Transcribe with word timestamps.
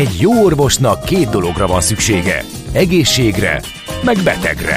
Egy 0.00 0.20
jó 0.20 0.44
orvosnak 0.44 1.04
két 1.04 1.28
dologra 1.28 1.66
van 1.66 1.80
szüksége. 1.80 2.44
Egészségre, 2.72 3.60
meg 4.04 4.16
betegre. 4.24 4.76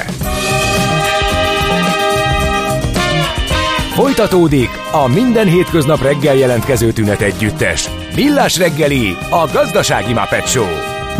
Folytatódik 3.94 4.68
a 4.92 5.08
minden 5.08 5.48
hétköznap 5.48 6.02
reggel 6.02 6.34
jelentkező 6.34 6.92
tünet 6.92 7.20
együttes. 7.20 7.88
Millás 8.14 8.58
reggeli, 8.58 9.16
a 9.30 9.48
gazdasági 9.52 10.12
Muppet 10.12 10.48
Show. 10.48 10.66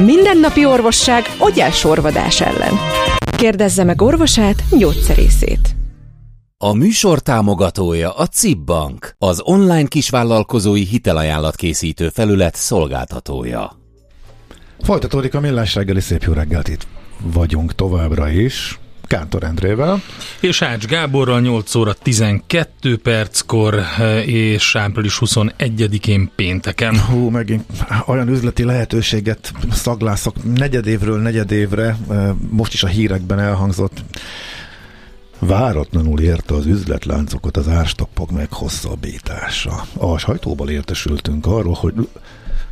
Mindennapi 0.05 0.65
orvosság 0.65 1.23
sorvadás 1.73 2.41
ellen. 2.41 2.73
Kérdezze 3.37 3.85
meg 3.85 4.03
orvosát, 4.03 4.63
gyógyszerészét. 4.79 5.75
A 6.59 6.73
műsor 6.73 7.21
támogatója 7.21 8.11
a 8.11 8.27
CIP 8.27 8.59
Bank, 8.59 9.15
az 9.19 9.41
online 9.45 9.89
kisvállalkozói 9.89 10.85
hitelajánlat 10.85 11.55
készítő 11.55 12.09
felület 12.09 12.55
szolgáltatója. 12.55 13.83
Folytatódik 14.85 15.35
a 15.35 15.41
millás 15.41 15.75
reggeli 15.75 16.01
szép 16.01 16.23
jó 16.23 16.33
reggelt 16.33 16.69
itt 16.69 16.87
vagyunk 17.23 17.75
továbbra 17.75 18.29
is. 18.29 18.79
Kántor 19.03 19.43
Endrével. 19.43 20.03
És 20.41 20.63
Ács 20.63 20.87
Gáborral 20.87 21.41
8 21.41 21.75
óra 21.75 21.93
12 21.93 22.97
perckor, 22.97 23.81
és 24.25 24.77
április 24.77 25.19
21-én 25.21 26.31
pénteken. 26.37 27.01
Hú, 27.01 27.29
megint 27.29 27.65
olyan 28.07 28.29
üzleti 28.29 28.65
lehetőséget 28.65 29.53
szaglászok 29.71 30.55
negyedévről 30.55 31.21
negyedévre, 31.21 31.97
most 32.51 32.73
is 32.73 32.83
a 32.83 32.89
hírekben 32.89 33.39
elhangzott 33.39 34.05
Váratlanul 35.39 36.21
érte 36.21 36.55
az 36.55 36.67
üzletláncokat 36.67 37.57
az 37.57 37.69
árstoppok 37.69 38.31
meghosszabbítása. 38.31 39.85
A 39.97 40.19
sajtóból 40.19 40.71
értesültünk 40.71 41.47
arról, 41.47 41.75
hogy 41.75 41.95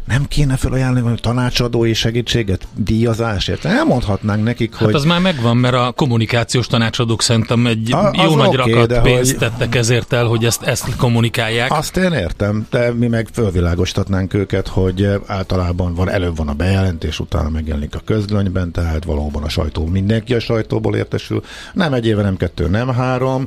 nem 0.04 0.26
kéne 0.28 0.56
felajánlani 0.56 1.20
tanácsadói 1.20 1.94
segítséget 1.94 2.66
díjazásért? 2.76 3.64
Elmondhatnánk 3.64 4.44
nekik, 4.44 4.72
hát 4.72 4.84
hogy... 4.84 4.94
az 4.94 5.04
már 5.04 5.20
megvan, 5.20 5.56
mert 5.56 5.74
a 5.74 5.92
kommunikációs 5.96 6.66
tanácsadók 6.66 7.22
szerintem 7.22 7.66
egy 7.66 7.92
a, 7.92 8.10
jó 8.24 8.34
nagy 8.34 8.58
okay, 8.58 8.72
rakat 8.72 9.02
pénzt 9.02 9.30
hogy... 9.30 9.38
tettek 9.38 9.74
ezért 9.74 10.12
el, 10.12 10.24
hogy 10.24 10.44
ezt, 10.44 10.62
ezt 10.62 10.96
kommunikálják. 10.96 11.72
Azt 11.72 11.96
én 11.96 12.12
értem, 12.12 12.66
de 12.70 12.92
mi 12.92 13.06
meg 13.06 13.28
fölvilágostatnánk 13.32 14.34
őket, 14.34 14.68
hogy 14.68 15.08
általában 15.26 15.94
van, 15.94 16.10
előbb 16.10 16.36
van 16.36 16.48
a 16.48 16.54
bejelentés, 16.54 17.20
utána 17.20 17.48
megjelenik 17.48 17.94
a 17.94 18.00
közlönyben, 18.04 18.72
tehát 18.72 19.04
valóban 19.04 19.42
a 19.42 19.48
sajtó, 19.48 19.86
mindenki 19.86 20.34
a 20.34 20.40
sajtóból 20.40 20.96
értesül. 20.96 21.42
Nem 21.72 21.92
egy 21.92 22.06
éve, 22.06 22.22
nem 22.22 22.36
kettő, 22.36 22.68
nem 22.68 22.88
három. 22.88 23.46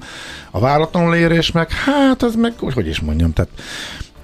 A 0.51 0.59
váratlanul 0.59 1.15
érés 1.15 1.51
meg, 1.51 1.71
hát 1.71 2.23
az 2.23 2.35
meg, 2.35 2.53
hogy 2.57 2.87
is 2.87 2.99
mondjam, 2.99 3.33
tehát 3.33 3.49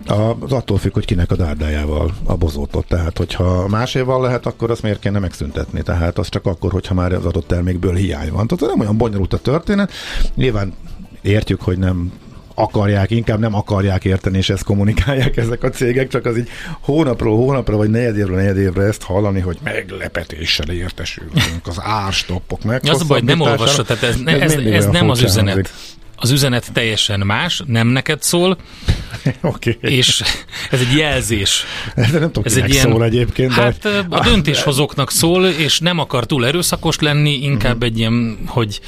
az 0.05 0.51
attól 0.51 0.77
függ, 0.77 0.93
hogy 0.93 1.05
kinek 1.05 1.31
a 1.31 1.35
dárdájával 1.35 2.13
a 2.23 2.35
bozótot. 2.35 2.87
Tehát, 2.87 3.17
hogyha 3.17 3.67
máséval 3.67 4.21
lehet, 4.21 4.45
akkor 4.45 4.71
azt 4.71 4.81
miért 4.81 4.99
kéne 4.99 5.19
megszüntetni? 5.19 5.81
Tehát 5.81 6.17
az 6.17 6.29
csak 6.29 6.45
akkor, 6.45 6.71
hogyha 6.71 6.93
már 6.93 7.13
az 7.13 7.25
adott 7.25 7.47
termékből 7.47 7.95
hiány 7.95 8.31
van. 8.31 8.47
Tehát 8.47 8.73
nem 8.73 8.79
olyan 8.79 8.97
bonyolult 8.97 9.33
a 9.33 9.37
történet. 9.37 9.91
Nyilván 10.35 10.73
értjük, 11.21 11.61
hogy 11.61 11.77
nem 11.77 12.11
akarják, 12.55 13.11
inkább 13.11 13.39
nem 13.39 13.55
akarják 13.55 14.05
érteni, 14.05 14.37
és 14.37 14.49
ezt 14.49 14.63
kommunikálják 14.63 15.37
ezek 15.37 15.63
a 15.63 15.69
cégek, 15.69 16.07
csak 16.07 16.25
az 16.25 16.37
így 16.37 16.49
hónapról 16.81 17.35
hónapra, 17.35 17.77
vagy 17.77 17.89
negyedévről 17.89 18.35
negyedévre 18.35 18.83
ezt 18.83 19.03
hallani, 19.03 19.39
hogy 19.39 19.57
meglepetéssel 19.63 20.69
értesülünk 20.69 21.67
az 21.67 21.77
árstoppok 21.81 22.63
meg. 22.63 22.81
Az 22.89 23.01
a 23.01 23.05
baj, 23.05 23.21
nem 23.21 23.39
olvassa, 23.39 23.83
tehát 23.83 24.03
ez, 24.03 24.15
ez, 24.25 24.53
ez, 24.53 24.65
ez 24.65 24.85
nem 24.85 25.09
az 25.09 25.21
üzenet. 25.21 25.73
Az 26.15 26.31
üzenet 26.31 26.71
teljesen 26.73 27.19
más, 27.19 27.63
nem 27.65 27.87
neked 27.87 28.21
szól, 28.21 28.57
okay. 29.41 29.77
és 29.81 30.23
ez 30.71 30.79
egy 30.79 30.97
jelzés. 30.97 31.65
De 32.11 32.19
nem 32.19 32.31
tudom, 32.31 32.43
ez 32.45 32.57
egy 32.57 32.69
ilyen, 32.69 32.91
szól 32.91 33.03
egyébként. 33.03 33.51
Hát 33.51 33.79
de... 33.81 34.05
a 34.09 34.19
döntéshozóknak 34.19 35.11
szól, 35.11 35.45
és 35.45 35.79
nem 35.79 35.99
akar 35.99 36.25
túl 36.25 36.45
erőszakos 36.45 36.99
lenni, 36.99 37.31
inkább 37.31 37.75
uh-huh. 37.75 37.89
egy 37.89 37.97
ilyen, 37.97 38.37
hogy 38.45 38.81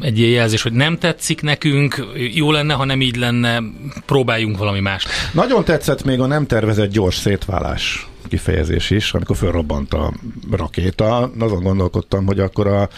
egy 0.00 0.18
ilyen 0.18 0.30
jelzés, 0.30 0.62
hogy 0.62 0.72
nem 0.72 0.98
tetszik 0.98 1.42
nekünk, 1.42 2.06
jó 2.34 2.52
lenne, 2.52 2.74
ha 2.74 2.84
nem 2.84 3.00
így 3.00 3.16
lenne, 3.16 3.62
próbáljunk 4.06 4.58
valami 4.58 4.80
mást. 4.80 5.08
Nagyon 5.32 5.64
tetszett 5.64 6.04
még 6.04 6.20
a 6.20 6.26
nem 6.26 6.46
tervezett 6.46 6.90
gyors 6.90 7.16
szétválás 7.16 8.06
kifejezés 8.28 8.90
is, 8.90 9.14
amikor 9.14 9.36
fölrobbant 9.36 9.94
a 9.94 10.12
rakéta. 10.50 11.30
Azon 11.38 11.62
gondolkodtam, 11.62 12.26
hogy 12.26 12.40
akkor 12.40 12.66
a 12.66 12.88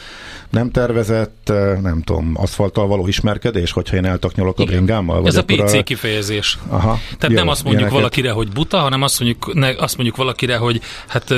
nem 0.51 0.71
tervezett, 0.71 1.49
eh, 1.51 1.79
nem 1.83 2.03
tudom, 2.03 2.33
aszfalttal 2.37 2.87
való 2.87 3.07
ismerkedés, 3.07 3.73
hogyha 3.73 3.97
én 3.97 4.05
eltaknyolok 4.05 4.59
a 4.59 4.65
bringámmal? 4.65 5.21
Vagy 5.21 5.27
Ez 5.27 5.37
a 5.37 5.45
PC 5.45 5.73
a... 5.73 5.83
kifejezés. 5.83 6.59
Aha. 6.69 6.99
Tehát 7.19 7.29
Jó, 7.29 7.35
nem 7.35 7.49
azt 7.49 7.65
mondjuk 7.65 7.65
ilyeneket... 7.65 7.93
valakire, 7.93 8.31
hogy 8.31 8.49
buta, 8.49 8.79
hanem 8.79 9.03
azt 9.03 9.21
mondjuk, 9.21 9.55
ne, 9.55 9.69
azt 9.69 9.97
mondjuk 9.97 10.17
valakire, 10.17 10.57
hogy 10.57 10.81
hát 11.07 11.35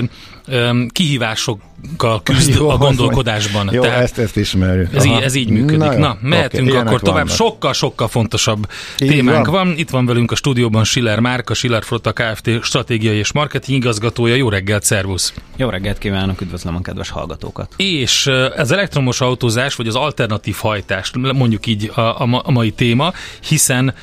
kihívásokkal 0.92 2.22
küzd 2.22 2.54
Jó, 2.54 2.68
a 2.68 2.76
gondolkodásban. 2.76 3.68
Jó, 3.72 3.82
Tehát 3.82 4.02
ezt, 4.02 4.18
ezt 4.18 4.36
ismerjük. 4.36 4.94
Ez 4.94 5.04
így, 5.04 5.20
ez 5.20 5.34
így 5.34 5.48
működik. 5.48 5.78
Na, 5.78 5.96
Na 5.96 6.18
mehetünk 6.20 6.68
okay, 6.68 6.80
akkor 6.80 7.00
tovább. 7.00 7.28
Sokkal-sokkal 7.28 8.08
fontosabb 8.08 8.68
így 8.98 9.08
témánk 9.08 9.46
van. 9.46 9.66
van. 9.66 9.78
Itt 9.78 9.90
van 9.90 10.06
velünk 10.06 10.30
a 10.30 10.34
stúdióban 10.34 10.84
Schiller 10.84 11.20
Márka, 11.20 11.54
Schiller 11.54 11.84
Flotta 11.84 12.12
Kft. 12.12 12.50
stratégiai 12.62 13.16
és 13.16 13.32
marketing 13.32 13.75
igazgatója. 13.76 14.34
Jó 14.34 14.48
reggelt, 14.48 14.82
szervusz! 14.82 15.34
Jó 15.56 15.68
reggelt 15.68 15.98
kívánok, 15.98 16.40
üdvözlöm 16.40 16.76
a 16.76 16.80
kedves 16.80 17.10
hallgatókat! 17.10 17.74
És 17.76 18.30
az 18.56 18.70
elektromos 18.70 19.20
autózás, 19.20 19.74
vagy 19.74 19.86
az 19.86 19.94
alternatív 19.94 20.56
hajtás, 20.56 21.12
mondjuk 21.34 21.66
így 21.66 21.90
a, 21.94 22.22
a, 22.22 22.50
mai 22.50 22.70
téma, 22.70 23.12
hiszen 23.48 23.94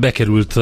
bekerült 0.00 0.56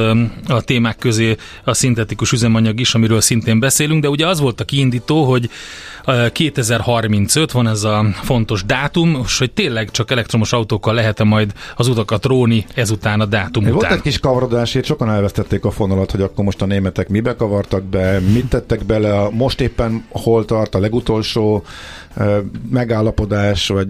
a 0.49 0.61
témák 0.61 0.97
közé 0.97 1.37
a 1.65 1.75
szintetikus 1.75 2.33
üzemanyag 2.33 2.81
is, 2.81 2.95
amiről 2.95 3.21
szintén 3.21 3.61
beszélünk, 3.61 4.03
de 4.03 4.09
ugye 4.09 4.27
az 4.27 4.41
volt 4.41 4.61
a 4.61 4.65
kiindító, 4.65 5.25
hogy 5.25 5.51
2035 6.33 7.53
van 7.53 7.69
ez 7.69 7.85
a 7.85 8.07
fontos 8.23 8.65
dátum, 8.65 9.21
és 9.25 9.39
hogy 9.39 9.53
tényleg 9.53 9.91
csak 9.91 10.11
elektromos 10.11 10.53
autókkal 10.53 10.95
lehet-e 10.95 11.25
majd 11.25 11.53
az 11.77 11.89
utakat 11.89 12.25
róni 12.25 12.65
ezután 12.75 13.21
a 13.21 13.25
dátum 13.25 13.63
után. 13.63 13.75
Volt 13.75 13.93
egy 13.93 14.01
kis 14.01 14.19
kavarodás, 14.19 14.75
itt 14.75 14.85
sokan 14.85 15.11
elvesztették 15.11 15.65
a 15.65 15.71
fonalat, 15.71 16.11
hogy 16.11 16.23
akkor 16.23 16.45
most 16.45 16.63
a 16.63 16.67
németek 16.67 17.09
mibe 17.09 17.37
kavartak 17.37 17.83
be, 17.83 18.21
mit 18.33 18.49
tettek 18.49 18.85
bele, 18.85 19.29
most 19.31 19.61
éppen 19.61 20.05
hol 20.09 20.45
tart 20.45 20.75
a 20.75 20.79
legutolsó 20.79 21.65
megállapodás, 22.71 23.69
vagy 23.69 23.89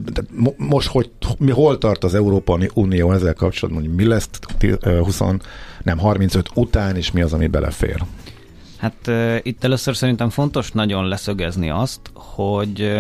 most 0.56 0.88
hogy, 0.88 1.10
mi, 1.38 1.50
hol 1.50 1.78
tart 1.78 2.04
az 2.04 2.14
Európai 2.14 2.70
Unió 2.74 3.12
ezzel 3.12 3.34
kapcsolatban, 3.34 3.84
hogy 3.84 3.94
mi 3.94 4.04
lesz 4.04 4.28
20, 4.80 5.20
nem 5.82 5.98
35 5.98 6.48
után, 6.54 6.96
és 6.96 7.10
mi 7.10 7.22
az, 7.22 7.32
ami 7.32 7.46
belefér? 7.46 8.02
Hát 8.76 9.10
itt 9.42 9.64
először 9.64 9.96
szerintem 9.96 10.30
fontos 10.30 10.70
nagyon 10.70 11.08
leszögezni 11.08 11.70
azt, 11.70 12.00
hogy 12.14 12.92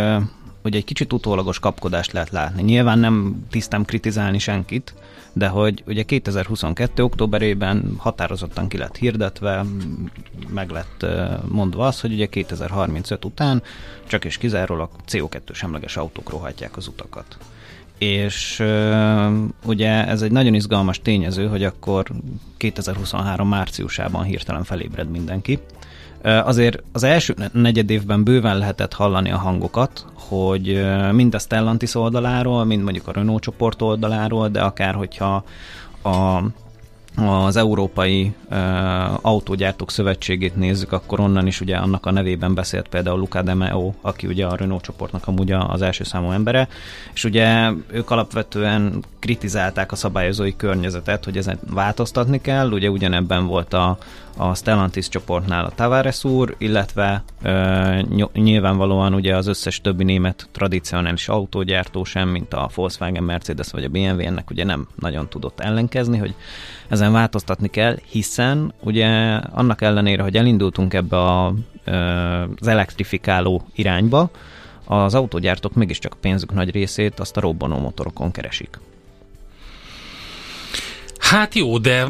hogy 0.62 0.74
egy 0.74 0.84
kicsit 0.84 1.12
utólagos 1.12 1.58
kapkodást 1.58 2.12
lehet 2.12 2.30
látni. 2.30 2.62
Nyilván 2.62 2.98
nem 2.98 3.46
tisztem 3.50 3.84
kritizálni 3.84 4.38
senkit, 4.38 4.94
de 5.32 5.48
hogy 5.48 5.82
ugye 5.86 6.02
2022. 6.02 7.02
októberében 7.02 7.94
határozottan 7.96 8.68
ki 8.68 8.76
lett 8.76 8.96
hirdetve, 8.96 9.64
meg 10.48 10.70
lett 10.70 11.06
mondva 11.48 11.86
az, 11.86 12.00
hogy 12.00 12.12
ugye 12.12 12.26
2035 12.26 13.24
után 13.24 13.62
csak 14.06 14.24
és 14.24 14.38
kizárólag 14.38 14.90
CO2 15.08 15.54
semleges 15.54 15.96
autók 15.96 16.30
rohatják 16.30 16.76
az 16.76 16.86
utakat 16.86 17.36
és 18.02 18.60
uh, 18.60 19.32
ugye 19.64 20.06
ez 20.06 20.22
egy 20.22 20.32
nagyon 20.32 20.54
izgalmas 20.54 21.00
tényező, 21.00 21.46
hogy 21.46 21.64
akkor 21.64 22.06
2023 22.56 23.48
márciusában 23.48 24.24
hirtelen 24.24 24.64
felébred 24.64 25.10
mindenki. 25.10 25.58
Azért 26.22 26.82
az 26.92 27.02
első 27.02 27.34
negyed 27.52 27.90
évben 27.90 28.24
bőven 28.24 28.58
lehetett 28.58 28.92
hallani 28.92 29.30
a 29.30 29.38
hangokat, 29.38 30.06
hogy 30.14 30.84
mind 31.12 31.34
a 31.34 31.38
Stellantis 31.38 31.94
oldaláról, 31.94 32.64
mind 32.64 32.82
mondjuk 32.82 33.08
a 33.08 33.12
Renault 33.12 33.42
csoport 33.42 33.82
oldaláról, 33.82 34.48
de 34.48 34.60
akár 34.60 34.94
hogyha 34.94 35.44
a 36.02 36.42
az 37.16 37.56
Európai 37.56 38.34
uh, 38.50 38.56
Autógyártók 39.26 39.90
Szövetségét 39.90 40.56
nézzük, 40.56 40.92
akkor 40.92 41.20
onnan 41.20 41.46
is 41.46 41.60
ugye 41.60 41.76
annak 41.76 42.06
a 42.06 42.10
nevében 42.10 42.54
beszélt 42.54 42.88
például 42.88 43.18
Luca 43.18 43.42
De 43.42 43.54
Meo, 43.54 43.92
aki 44.00 44.26
ugye 44.26 44.46
a 44.46 44.56
Renault 44.56 44.82
csoportnak 44.82 45.26
amúgy 45.26 45.52
az 45.52 45.82
első 45.82 46.04
számú 46.04 46.30
embere, 46.30 46.68
és 47.14 47.24
ugye 47.24 47.70
ők 47.90 48.10
alapvetően 48.10 49.04
kritizálták 49.18 49.92
a 49.92 49.96
szabályozói 49.96 50.56
környezetet, 50.56 51.24
hogy 51.24 51.36
ezen 51.36 51.58
változtatni 51.70 52.40
kell, 52.40 52.70
ugye 52.70 52.90
ugyanebben 52.90 53.46
volt 53.46 53.74
a, 53.74 53.98
a 54.36 54.54
Stellantis 54.54 55.08
csoportnál 55.08 55.64
a 55.64 55.70
Tavares 55.70 56.24
úr, 56.24 56.54
illetve 56.58 57.24
ö, 57.42 57.98
nyilvánvalóan 58.32 59.14
ugye 59.14 59.36
az 59.36 59.46
összes 59.46 59.80
többi 59.80 60.04
német 60.04 60.48
tradicionális 60.52 61.28
autógyártó 61.28 62.04
sem, 62.04 62.28
mint 62.28 62.54
a 62.54 62.70
Volkswagen, 62.74 63.22
Mercedes 63.22 63.70
vagy 63.70 63.84
a 63.84 63.88
BMW, 63.88 64.20
ennek 64.20 64.50
ugye 64.50 64.64
nem 64.64 64.88
nagyon 64.98 65.28
tudott 65.28 65.60
ellenkezni, 65.60 66.18
hogy 66.18 66.34
ezen 66.88 67.12
változtatni 67.12 67.68
kell, 67.68 67.98
hiszen 68.10 68.72
ugye 68.80 69.08
annak 69.34 69.82
ellenére, 69.82 70.22
hogy 70.22 70.36
elindultunk 70.36 70.94
ebbe 70.94 71.16
a, 71.16 71.54
ö, 71.84 71.94
az 72.60 72.66
elektrifikáló 72.66 73.62
irányba, 73.74 74.30
az 74.84 75.14
autógyártók 75.14 75.74
mégiscsak 75.74 76.12
a 76.12 76.18
pénzük 76.20 76.52
nagy 76.52 76.70
részét 76.70 77.20
azt 77.20 77.36
a 77.36 77.40
robbanó 77.40 77.78
motorokon 77.78 78.30
keresik. 78.30 78.78
Hát 81.18 81.54
jó, 81.54 81.78
de 81.78 82.06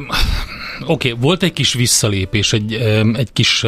oké, 0.81 1.11
okay, 1.11 1.23
volt 1.23 1.43
egy 1.43 1.53
kis 1.53 1.73
visszalépés, 1.73 2.53
egy, 2.53 2.73
egy 3.15 3.33
kis 3.33 3.67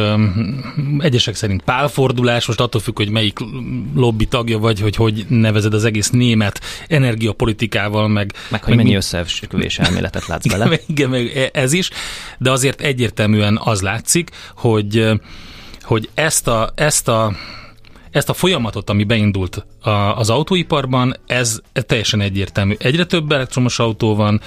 egyesek 0.99 1.35
szerint 1.35 1.61
pálfordulás, 1.61 2.45
most 2.45 2.59
attól 2.59 2.81
függ, 2.81 2.95
hogy 2.95 3.09
melyik 3.09 3.39
lobby 3.95 4.25
tagja 4.25 4.59
vagy, 4.59 4.79
hogy 4.79 4.95
hogy 4.95 5.25
nevezed 5.29 5.73
az 5.73 5.85
egész 5.85 6.09
német 6.09 6.61
energiapolitikával, 6.87 8.07
meg... 8.07 8.33
Meg 8.49 8.63
hogy 8.63 8.75
meg 8.75 8.85
mennyi 8.85 8.95
összeesküvés 8.97 9.79
elméletet 9.79 10.27
látsz 10.27 10.47
bele. 10.57 10.79
Igen, 10.87 11.09
meg 11.09 11.49
ez 11.53 11.73
is, 11.73 11.89
de 12.37 12.51
azért 12.51 12.81
egyértelműen 12.81 13.59
az 13.63 13.81
látszik, 13.81 14.29
hogy 14.55 15.09
hogy 15.81 16.09
ezt 16.13 16.47
a, 16.47 16.71
ezt 16.75 17.07
a 17.07 17.35
ezt 18.11 18.29
a 18.29 18.33
folyamatot, 18.33 18.89
ami 18.89 19.03
beindult 19.03 19.65
az 20.15 20.29
autóiparban, 20.29 21.15
ez 21.25 21.59
teljesen 21.73 22.21
egyértelmű. 22.21 22.75
Egyre 22.77 23.05
több 23.05 23.31
elektromos 23.31 23.79
autó 23.79 24.15
van, 24.15 24.41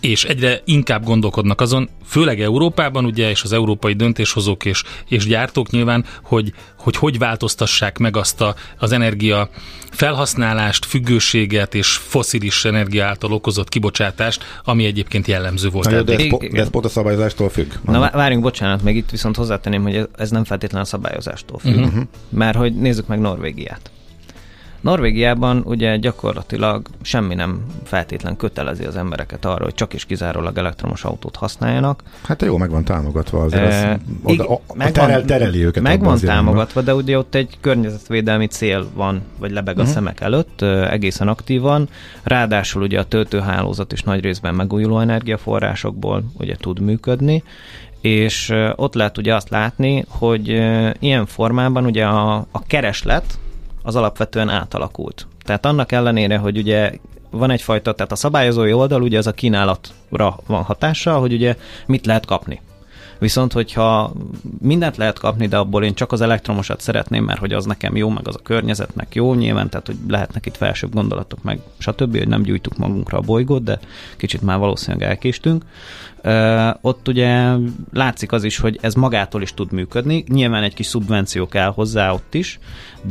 és 0.00 0.24
egyre 0.24 0.60
inkább 0.64 1.04
gondolkodnak 1.04 1.60
azon, 1.60 1.88
főleg 2.06 2.40
Európában, 2.40 3.04
ugye, 3.04 3.30
és 3.30 3.42
az 3.42 3.52
európai 3.52 3.92
döntéshozók 3.92 4.64
és, 4.64 4.82
és 5.08 5.26
gyártók 5.26 5.70
nyilván, 5.70 6.04
hogy, 6.22 6.52
hogy 6.78 6.96
hogy 6.96 7.18
változtassák 7.18 7.98
meg 7.98 8.16
azt 8.16 8.40
a, 8.40 8.54
az 8.78 8.92
energia 8.92 9.48
felhasználást, 9.90 10.84
függőséget 10.84 11.74
és 11.74 11.88
foszilis 11.88 12.64
energia 12.64 13.06
által 13.06 13.32
okozott 13.32 13.68
kibocsátást, 13.68 14.44
ami 14.64 14.84
egyébként 14.84 15.26
jellemző 15.26 15.68
volt. 15.68 15.90
Na, 15.90 16.02
de, 16.02 16.16
ez 16.16 16.28
po- 16.28 16.50
de 16.50 16.60
ez 16.60 16.70
pont 16.70 16.84
a 16.84 16.88
szabályozástól 16.88 17.48
függ. 17.48 17.72
Na 17.84 18.10
várjunk, 18.10 18.42
bocsánat, 18.42 18.82
még 18.82 18.96
itt 18.96 19.10
viszont 19.10 19.36
hozzátenném, 19.36 19.82
hogy 19.82 20.08
ez 20.16 20.30
nem 20.30 20.44
feltétlenül 20.44 20.86
a 20.86 20.88
szabályozástól 20.88 21.58
függ. 21.58 21.76
Uh-huh. 21.76 22.02
Mert 22.28 22.56
hogy 22.56 22.74
nézzük 22.74 23.06
meg 23.06 23.20
Norvégiát. 23.20 23.90
Norvégiában 24.80 25.62
ugye 25.64 25.96
gyakorlatilag 25.96 26.86
semmi 27.02 27.34
nem 27.34 27.66
feltétlen 27.84 28.36
kötelezi 28.36 28.84
az 28.84 28.96
embereket 28.96 29.44
arra, 29.44 29.64
hogy 29.64 29.74
csak 29.74 29.94
és 29.94 30.04
kizárólag 30.04 30.58
elektromos 30.58 31.04
autót 31.04 31.36
használjanak. 31.36 32.02
Hát 32.22 32.42
jó, 32.42 32.56
meg 32.56 32.70
van 32.70 32.84
támogatva 32.84 33.42
azért. 33.42 33.72
E, 33.72 33.92
az, 34.22 34.32
oda, 34.32 34.48
a, 34.48 34.60
a 34.66 34.90
terel, 34.90 35.24
tereli 35.24 35.64
őket. 35.64 35.82
Meg 35.82 36.00
van 36.00 36.18
támogatva, 36.18 36.80
de 36.80 36.94
ugye 36.94 37.18
ott 37.18 37.34
egy 37.34 37.56
környezetvédelmi 37.60 38.46
cél 38.46 38.86
van, 38.94 39.22
vagy 39.38 39.50
lebeg 39.50 39.76
a 39.76 39.80
uh-huh. 39.80 39.94
szemek 39.94 40.20
előtt, 40.20 40.62
egészen 40.90 41.28
aktívan. 41.28 41.88
Ráadásul 42.22 42.82
ugye 42.82 42.98
a 42.98 43.04
töltőhálózat 43.04 43.92
is 43.92 44.02
nagy 44.02 44.20
részben 44.20 44.54
megújuló 44.54 44.98
energiaforrásokból 44.98 46.24
ugye 46.38 46.56
tud 46.56 46.80
működni, 46.80 47.42
és 48.00 48.54
ott 48.76 48.94
lehet 48.94 49.18
ugye 49.18 49.34
azt 49.34 49.50
látni, 49.50 50.04
hogy 50.08 50.48
ilyen 50.98 51.26
formában 51.26 51.84
ugye 51.84 52.04
a, 52.04 52.34
a 52.50 52.62
kereslet, 52.66 53.38
az 53.82 53.96
alapvetően 53.96 54.48
átalakult. 54.48 55.26
Tehát 55.44 55.66
annak 55.66 55.92
ellenére, 55.92 56.36
hogy 56.36 56.58
ugye 56.58 56.92
van 57.30 57.50
egyfajta, 57.50 57.94
tehát 57.94 58.12
a 58.12 58.16
szabályozói 58.16 58.72
oldal 58.72 59.02
ugye 59.02 59.18
az 59.18 59.26
a 59.26 59.32
kínálatra 59.32 60.36
van 60.46 60.62
hatással, 60.62 61.20
hogy 61.20 61.32
ugye 61.32 61.56
mit 61.86 62.06
lehet 62.06 62.26
kapni. 62.26 62.60
Viszont, 63.20 63.52
hogyha 63.52 64.12
mindent 64.60 64.96
lehet 64.96 65.18
kapni, 65.18 65.46
de 65.46 65.56
abból 65.56 65.84
én 65.84 65.94
csak 65.94 66.12
az 66.12 66.20
elektromosat 66.20 66.80
szeretném, 66.80 67.24
mert 67.24 67.38
hogy 67.40 67.52
az 67.52 67.64
nekem 67.64 67.96
jó, 67.96 68.08
meg 68.08 68.28
az 68.28 68.34
a 68.34 68.42
környezetnek 68.42 69.14
jó 69.14 69.34
nyilván, 69.34 69.68
tehát 69.68 69.86
hogy 69.86 69.96
lehetnek 70.08 70.46
itt 70.46 70.56
felsőbb 70.56 70.94
gondolatok, 70.94 71.42
meg 71.42 71.60
stb., 71.78 72.18
hogy 72.18 72.28
nem 72.28 72.42
gyújtuk 72.42 72.76
magunkra 72.76 73.18
a 73.18 73.20
bolygót, 73.20 73.62
de 73.62 73.78
kicsit 74.16 74.42
már 74.42 74.58
valószínűleg 74.58 75.08
elkéstünk. 75.08 75.64
Uh, 76.24 76.68
ott 76.80 77.08
ugye 77.08 77.52
látszik 77.92 78.32
az 78.32 78.44
is, 78.44 78.58
hogy 78.58 78.78
ez 78.80 78.94
magától 78.94 79.42
is 79.42 79.54
tud 79.54 79.72
működni, 79.72 80.24
nyilván 80.28 80.62
egy 80.62 80.74
kis 80.74 80.86
szubvenció 80.86 81.46
kell 81.46 81.72
hozzá 81.72 82.12
ott 82.12 82.34
is, 82.34 82.58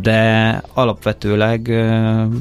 de 0.01 0.61
alapvetőleg 0.73 1.67
uh, 1.69 2.33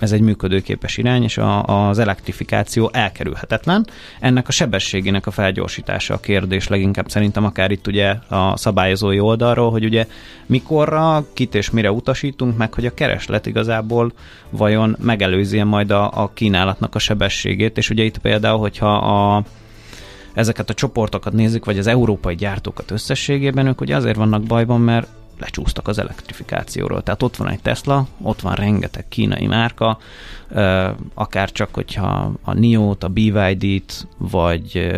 ez 0.00 0.12
egy 0.12 0.20
működőképes 0.20 0.96
irány, 0.96 1.22
és 1.22 1.38
a, 1.38 1.62
az 1.62 1.98
elektrifikáció 1.98 2.90
elkerülhetetlen. 2.92 3.86
Ennek 4.20 4.48
a 4.48 4.52
sebességének 4.52 5.26
a 5.26 5.30
felgyorsítása 5.30 6.14
a 6.14 6.20
kérdés 6.20 6.68
leginkább 6.68 7.10
szerintem 7.10 7.44
akár 7.44 7.70
itt 7.70 7.86
ugye 7.86 8.14
a 8.28 8.56
szabályozói 8.56 9.20
oldalról, 9.20 9.70
hogy 9.70 9.84
ugye 9.84 10.06
mikorra, 10.46 11.26
kit 11.32 11.54
és 11.54 11.70
mire 11.70 11.92
utasítunk, 11.92 12.56
meg 12.56 12.74
hogy 12.74 12.86
a 12.86 12.94
kereslet 12.94 13.46
igazából 13.46 14.12
vajon 14.50 14.96
megelőzi 15.00 15.62
majd 15.62 15.90
a, 15.90 16.10
a 16.22 16.30
kínálatnak 16.34 16.94
a 16.94 16.98
sebességét, 16.98 17.78
és 17.78 17.90
ugye 17.90 18.02
itt 18.02 18.18
például, 18.18 18.58
hogyha 18.58 18.94
a 18.96 19.44
ezeket 20.34 20.70
a 20.70 20.74
csoportokat 20.74 21.32
nézzük, 21.32 21.64
vagy 21.64 21.78
az 21.78 21.86
európai 21.86 22.34
gyártókat 22.34 22.90
összességében, 22.90 23.66
ők 23.66 23.80
ugye 23.80 23.96
azért 23.96 24.16
vannak 24.16 24.42
bajban, 24.42 24.80
mert 24.80 25.08
lecsúsztak 25.40 25.88
az 25.88 25.98
elektrifikációról. 25.98 27.02
Tehát 27.02 27.22
ott 27.22 27.36
van 27.36 27.48
egy 27.48 27.60
Tesla, 27.60 28.06
ott 28.22 28.40
van 28.40 28.54
rengeteg 28.54 29.08
kínai 29.08 29.46
márka, 29.46 29.98
akár 31.14 31.52
csak, 31.52 31.74
hogyha 31.74 32.32
a 32.42 32.54
NIO-t, 32.54 33.04
a 33.04 33.08
BYD-t, 33.08 34.06
vagy 34.16 34.90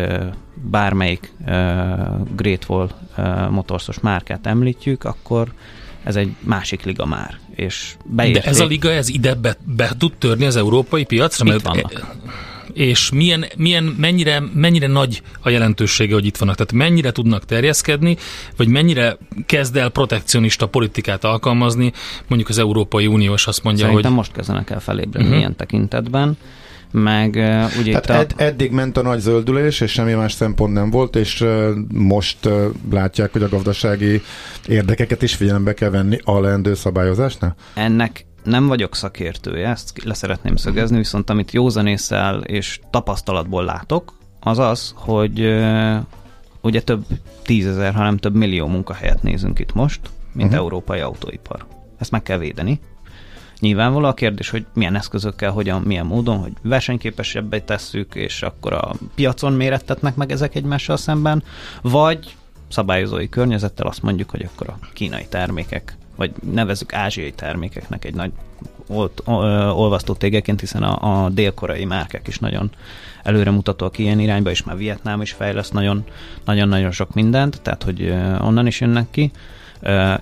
bármelyik 0.55 1.33
Great 2.35 2.65
Wall 2.67 2.89
motorsos 3.49 3.99
márkát 3.99 4.47
említjük, 4.47 5.03
akkor 5.03 5.53
ez 6.03 6.15
egy 6.15 6.35
másik 6.39 6.83
liga 6.83 7.05
már. 7.05 7.37
És 7.55 7.95
beérték. 8.05 8.43
De 8.43 8.49
ez 8.49 8.59
a 8.59 8.65
liga, 8.65 8.91
ez 8.91 9.09
ide 9.09 9.35
be, 9.35 9.55
be 9.63 9.91
tud 9.97 10.13
törni 10.17 10.45
az 10.45 10.55
európai 10.55 11.03
piacra? 11.05 11.45
Itt 11.45 11.51
mert 11.51 11.63
vannak 11.63 12.15
és 12.73 13.11
milyen, 13.11 13.45
milyen, 13.57 13.83
mennyire, 13.83 14.43
mennyire 14.53 14.87
nagy 14.87 15.21
a 15.41 15.49
jelentősége, 15.49 16.13
hogy 16.13 16.25
itt 16.25 16.37
vannak. 16.37 16.55
Tehát 16.55 16.87
mennyire 16.87 17.11
tudnak 17.11 17.45
terjeszkedni, 17.45 18.17
vagy 18.57 18.67
mennyire 18.67 19.17
kezd 19.45 19.75
el 19.75 19.89
protekcionista 19.89 20.65
politikát 20.65 21.23
alkalmazni, 21.23 21.91
mondjuk 22.27 22.49
az 22.49 22.57
Európai 22.57 23.07
Unió, 23.07 23.33
és 23.33 23.47
azt 23.47 23.63
mondja, 23.63 23.85
Szerintem 23.85 24.09
hogy... 24.09 24.19
most 24.19 24.31
kezdenek 24.31 24.69
el 24.69 24.79
felébredni 24.79 25.27
uh-huh. 25.27 25.39
ilyen 25.39 25.55
tekintetben 25.55 26.37
meg 26.93 27.35
uh, 27.35 27.77
ugye 27.79 27.99
Tehát 27.99 28.21
ed- 28.21 28.39
a... 28.39 28.43
eddig 28.43 28.71
ment 28.71 28.97
a 28.97 29.01
nagy 29.01 29.19
zöldülés, 29.19 29.81
és 29.81 29.91
semmi 29.91 30.13
más 30.13 30.33
szempont 30.33 30.73
nem 30.73 30.89
volt, 30.89 31.15
és 31.15 31.41
uh, 31.41 31.69
most 31.93 32.45
uh, 32.45 32.65
látják, 32.91 33.31
hogy 33.31 33.43
a 33.43 33.49
gazdasági 33.49 34.21
érdekeket 34.67 35.21
is 35.21 35.35
figyelembe 35.35 35.73
kell 35.73 35.89
venni 35.89 36.17
a 36.23 36.39
leendő 36.39 36.73
szabályozásnál? 36.73 37.55
Ennek 37.73 38.25
nem 38.43 38.67
vagyok 38.67 38.95
szakértője, 38.95 39.69
ezt 39.69 40.03
leszeretném 40.03 40.55
szögezni, 40.55 40.97
viszont 40.97 41.29
amit 41.29 41.51
józanésszel 41.51 42.41
és 42.41 42.79
tapasztalatból 42.89 43.63
látok, 43.63 44.13
az 44.39 44.59
az, 44.59 44.93
hogy 44.95 45.39
ugye 46.61 46.81
több 46.81 47.05
tízezer, 47.43 47.93
hanem 47.93 48.17
több 48.17 48.35
millió 48.35 48.67
munkahelyet 48.67 49.23
nézünk 49.23 49.59
itt 49.59 49.73
most, 49.73 49.99
mint 50.31 50.49
uh-huh. 50.49 50.63
európai 50.63 50.99
autóipar. 50.99 51.65
Ezt 51.97 52.11
meg 52.11 52.23
kell 52.23 52.37
védeni. 52.37 52.79
Nyilvánvaló 53.59 54.07
a 54.07 54.13
kérdés, 54.13 54.49
hogy 54.49 54.65
milyen 54.73 54.95
eszközökkel, 54.95 55.51
hogyan, 55.51 55.81
milyen 55.81 56.05
módon, 56.05 56.37
hogy 56.37 56.51
versenyképesebbé 56.61 57.59
tesszük, 57.59 58.15
és 58.15 58.41
akkor 58.41 58.73
a 58.73 58.91
piacon 59.15 59.53
mérettetnek 59.53 60.15
meg 60.15 60.31
ezek 60.31 60.55
egymással 60.55 60.97
szemben, 60.97 61.43
vagy 61.81 62.35
szabályozói 62.67 63.29
környezettel 63.29 63.87
azt 63.87 64.01
mondjuk, 64.01 64.29
hogy 64.29 64.49
akkor 64.53 64.69
a 64.69 64.77
kínai 64.93 65.25
termékek 65.29 65.97
vagy 66.23 66.51
nevezük 66.53 66.93
ázsiai 66.93 67.31
termékeknek 67.31 68.05
egy 68.05 68.13
nagy 68.13 68.31
olvasztó 69.75 70.13
tégeként, 70.13 70.59
hiszen 70.59 70.83
a, 70.83 71.23
a 71.23 71.29
dél-koreai 71.29 71.85
márkák 71.85 72.27
is 72.27 72.39
nagyon 72.39 72.71
előremutatóak 73.23 73.97
ilyen 73.97 74.19
irányba, 74.19 74.49
és 74.49 74.63
már 74.63 74.77
Vietnám 74.77 75.21
is 75.21 75.31
fejleszt 75.31 75.73
nagyon-nagyon 76.45 76.91
sok 76.91 77.13
mindent, 77.13 77.61
tehát 77.61 77.83
hogy 77.83 78.13
onnan 78.39 78.67
is 78.67 78.81
jönnek 78.81 79.07
ki. 79.11 79.31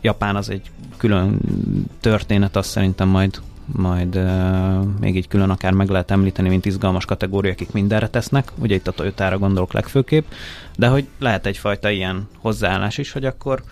Japán 0.01 0.36
az 0.36 0.50
egy 0.50 0.72
külön 0.98 1.38
történet, 2.00 2.55
azt 2.55 2.70
szerintem 2.70 3.08
majd 3.08 3.41
majd 3.65 4.20
még 5.00 5.15
így 5.15 5.27
külön 5.27 5.50
akár 5.50 5.72
meg 5.72 5.89
lehet 5.89 6.12
említeni, 6.12 6.50
mint 6.50 6.65
izgalmas 6.65 7.05
kategória, 7.05 7.51
akik 7.51 7.72
mindenre 7.72 8.08
tesznek, 8.08 8.51
ugye 8.60 8.75
itt 8.75 8.88
a 8.88 8.91
Toyota-ra 8.91 9.38
gondolok 9.38 9.74
legfőképp, 9.74 10.25
de 10.77 10.88
hogy 10.88 11.08
lehet 11.20 11.46
egyfajta 11.46 11.89
ilyen 11.89 12.27
hozzáállás 12.38 12.98
is, 12.98 13.12
hogy 13.12 13.25
akkor 13.25 13.63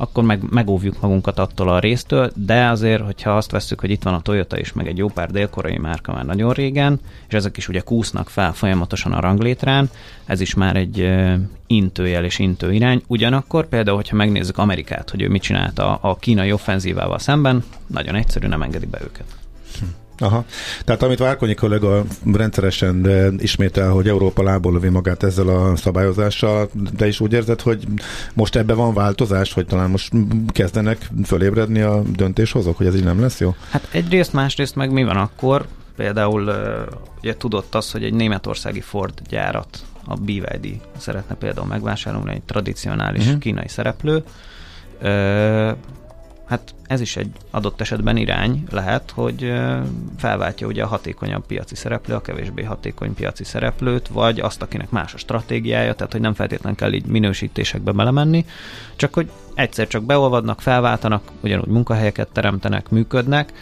akkor 0.00 0.24
meg, 0.24 0.42
megóvjuk 0.50 1.00
magunkat 1.00 1.38
attól 1.38 1.68
a 1.68 1.78
résztől, 1.78 2.30
de 2.34 2.68
azért, 2.68 3.02
hogyha 3.02 3.36
azt 3.36 3.50
veszük, 3.50 3.80
hogy 3.80 3.90
itt 3.90 4.02
van 4.02 4.14
a 4.14 4.20
Toyota 4.20 4.58
is, 4.58 4.72
meg 4.72 4.86
egy 4.86 4.98
jó 4.98 5.08
pár 5.08 5.30
délkorai 5.30 5.78
márka 5.78 6.12
már 6.12 6.24
nagyon 6.24 6.52
régen, 6.52 7.00
és 7.28 7.34
ezek 7.34 7.56
is 7.56 7.68
ugye 7.68 7.80
kúsznak 7.80 8.28
fel 8.28 8.52
folyamatosan 8.52 9.12
a 9.12 9.20
ranglétrán, 9.20 9.90
ez 10.24 10.40
is 10.40 10.54
már 10.54 10.76
egy 10.76 11.10
intőjel 11.66 12.24
és 12.24 12.38
intő 12.38 12.72
irány. 12.72 13.02
Ugyanakkor 13.06 13.68
például, 13.68 13.96
hogyha 13.96 14.16
megnézzük 14.16 14.58
Amerikát, 14.58 15.10
hogy 15.10 15.22
ő 15.22 15.28
mit 15.28 15.42
csinált 15.42 15.78
a, 15.78 15.98
a 16.02 16.16
kínai 16.16 16.52
offenzívával 16.52 17.18
szemben, 17.18 17.64
nagyon 17.86 18.14
egyszerű, 18.14 18.46
nem 18.46 18.62
engedi 18.62 18.86
be 18.86 18.98
őket. 19.02 19.26
Aha. 20.20 20.44
Tehát 20.84 21.02
amit 21.02 21.18
Várkonyi 21.18 21.54
kollega 21.54 22.04
rendszeresen 22.32 23.06
ismétel, 23.38 23.90
hogy 23.90 24.08
Európa 24.08 24.42
lából 24.42 24.72
lövi 24.72 24.88
magát 24.88 25.22
ezzel 25.22 25.48
a 25.48 25.76
szabályozással, 25.76 26.70
de 26.96 27.06
is 27.06 27.20
úgy 27.20 27.32
érzed, 27.32 27.60
hogy 27.60 27.86
most 28.34 28.56
ebben 28.56 28.76
van 28.76 28.94
változás, 28.94 29.52
hogy 29.52 29.66
talán 29.66 29.90
most 29.90 30.12
kezdenek 30.46 31.10
fölébredni 31.24 31.80
a 31.80 32.02
döntéshozók, 32.02 32.76
hogy 32.76 32.86
ez 32.86 32.96
így 32.96 33.04
nem 33.04 33.20
lesz 33.20 33.40
jó? 33.40 33.54
Hát 33.70 33.88
egyrészt, 33.90 34.32
másrészt 34.32 34.74
meg 34.74 34.92
mi 34.92 35.04
van 35.04 35.16
akkor? 35.16 35.66
Például 35.96 36.52
ugye 37.22 37.36
tudott 37.36 37.74
az, 37.74 37.90
hogy 37.90 38.04
egy 38.04 38.14
németországi 38.14 38.80
Ford 38.80 39.20
gyárat 39.28 39.78
a 40.04 40.14
BYD 40.14 40.80
szeretne 40.96 41.34
például 41.34 41.66
megvásárolni, 41.66 42.32
egy 42.32 42.42
tradicionális 42.42 43.24
uh-huh. 43.24 43.40
kínai 43.40 43.68
szereplő. 43.68 44.22
Hát 46.50 46.74
ez 46.86 47.00
is 47.00 47.16
egy 47.16 47.30
adott 47.50 47.80
esetben 47.80 48.16
irány 48.16 48.64
lehet, 48.70 49.10
hogy 49.10 49.52
felváltja 50.16 50.66
ugye 50.66 50.82
a 50.82 50.86
hatékonyabb 50.86 51.46
piaci 51.46 51.74
szereplő, 51.74 52.14
a 52.14 52.20
kevésbé 52.20 52.62
hatékony 52.62 53.14
piaci 53.14 53.44
szereplőt, 53.44 54.08
vagy 54.08 54.40
azt, 54.40 54.62
akinek 54.62 54.90
más 54.90 55.14
a 55.14 55.18
stratégiája, 55.18 55.94
tehát 55.94 56.12
hogy 56.12 56.20
nem 56.20 56.34
feltétlenül 56.34 56.78
kell 56.78 56.92
így 56.92 57.06
minősítésekbe 57.06 57.92
belemenni, 57.92 58.44
csak 58.96 59.14
hogy 59.14 59.30
egyszer 59.54 59.86
csak 59.86 60.02
beolvadnak, 60.02 60.60
felváltanak, 60.60 61.22
ugyanúgy 61.40 61.68
munkahelyeket 61.68 62.28
teremtenek, 62.28 62.88
működnek, 62.88 63.52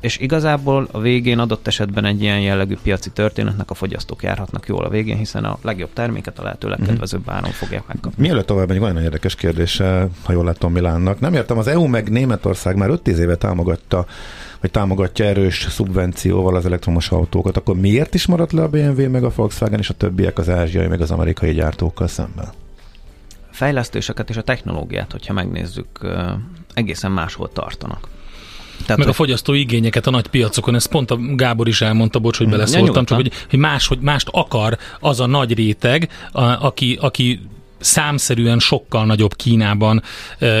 és 0.00 0.18
igazából 0.18 0.88
a 0.90 1.00
végén 1.00 1.38
adott 1.38 1.66
esetben 1.66 2.04
egy 2.04 2.22
ilyen 2.22 2.40
jellegű 2.40 2.76
piaci 2.82 3.10
történetnek 3.10 3.70
a 3.70 3.74
fogyasztók 3.74 4.22
járhatnak 4.22 4.66
jól 4.66 4.84
a 4.84 4.88
végén, 4.88 5.16
hiszen 5.16 5.44
a 5.44 5.58
legjobb 5.62 5.92
terméket 5.92 6.38
a 6.38 6.42
lehető 6.42 6.68
legkedvezőbb 6.68 7.20
mhm. 7.20 7.30
áron 7.30 7.50
fogják 7.50 7.86
megkapni. 7.86 8.22
Mielőtt 8.26 8.46
tovább 8.46 8.70
egy 8.70 8.80
nagyon 8.80 9.02
érdekes 9.02 9.34
kérdés, 9.34 9.76
ha 10.24 10.32
jól 10.32 10.44
látom 10.44 10.72
Milánnak. 10.72 11.20
Nem 11.20 11.34
értem, 11.34 11.58
az 11.58 11.66
EU 11.66 11.86
meg 11.86 12.10
Németország 12.10 12.76
már 12.76 12.90
5-10 12.92 13.16
éve 13.16 13.36
támogatta 13.36 14.06
vagy 14.60 14.70
támogatja 14.70 15.24
erős 15.24 15.66
szubvencióval 15.70 16.56
az 16.56 16.66
elektromos 16.66 17.10
autókat, 17.10 17.56
akkor 17.56 17.76
miért 17.76 18.14
is 18.14 18.26
maradt 18.26 18.52
le 18.52 18.62
a 18.62 18.68
BMW 18.68 19.10
meg 19.10 19.24
a 19.24 19.32
Volkswagen 19.34 19.78
és 19.78 19.88
a 19.88 19.94
többiek 19.94 20.38
az 20.38 20.48
ázsiai 20.48 20.86
meg 20.86 21.00
az 21.00 21.10
amerikai 21.10 21.52
gyártókkal 21.52 22.06
szemben? 22.06 22.48
fejlesztéseket 23.58 24.30
és 24.30 24.36
a 24.36 24.42
technológiát, 24.42 25.12
hogyha 25.12 25.32
megnézzük, 25.32 26.06
egészen 26.74 27.12
máshol 27.12 27.52
tartanak. 27.52 28.08
Tehát, 28.88 29.02
meg 29.02 29.12
a 29.12 29.16
fogyasztói 29.16 29.60
igényeket 29.60 30.06
a 30.06 30.10
nagy 30.10 30.26
piacokon, 30.26 30.74
ezt 30.74 30.88
pont 30.88 31.10
a 31.10 31.18
Gábor 31.34 31.68
is 31.68 31.80
elmondta, 31.80 32.18
bocs, 32.18 32.38
hogy 32.38 32.48
beleszóltam, 32.48 33.04
csak 33.04 33.18
hogy, 33.18 33.32
hogy, 33.50 33.58
más, 33.58 33.86
hogy 33.86 33.98
mást 34.00 34.28
akar 34.30 34.78
az 35.00 35.20
a 35.20 35.26
nagy 35.26 35.54
réteg, 35.54 36.08
a, 36.32 36.42
aki, 36.42 36.98
aki 37.00 37.40
számszerűen 37.78 38.58
sokkal 38.58 39.06
nagyobb 39.06 39.36
Kínában 39.36 40.02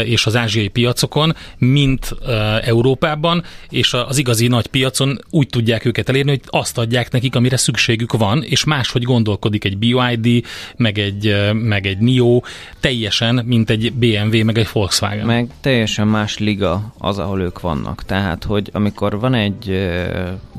és 0.04 0.26
az 0.26 0.36
ázsiai 0.36 0.68
piacokon, 0.68 1.36
mint 1.58 2.14
Európában, 2.62 3.42
és 3.68 3.94
az 3.94 4.18
igazi 4.18 4.46
nagy 4.46 4.66
piacon 4.66 5.18
úgy 5.30 5.46
tudják 5.46 5.84
őket 5.84 6.08
elérni, 6.08 6.30
hogy 6.30 6.42
azt 6.46 6.78
adják 6.78 7.10
nekik, 7.10 7.34
amire 7.34 7.56
szükségük 7.56 8.12
van, 8.12 8.42
és 8.42 8.64
máshogy 8.64 9.02
gondolkodik 9.02 9.64
egy 9.64 9.78
BioID, 9.78 10.44
meg 10.76 10.98
egy, 10.98 11.52
meg 11.52 11.86
egy 11.86 11.98
NIO, 11.98 12.40
teljesen, 12.80 13.44
mint 13.44 13.70
egy 13.70 13.92
BMW, 13.92 14.44
meg 14.44 14.58
egy 14.58 14.68
Volkswagen. 14.72 15.26
Meg 15.26 15.48
teljesen 15.60 16.06
más 16.06 16.38
liga 16.38 16.92
az, 16.98 17.18
ahol 17.18 17.40
ők 17.40 17.60
vannak. 17.60 18.04
Tehát, 18.04 18.44
hogy 18.44 18.70
amikor 18.72 19.20
van 19.20 19.34
egy 19.34 19.88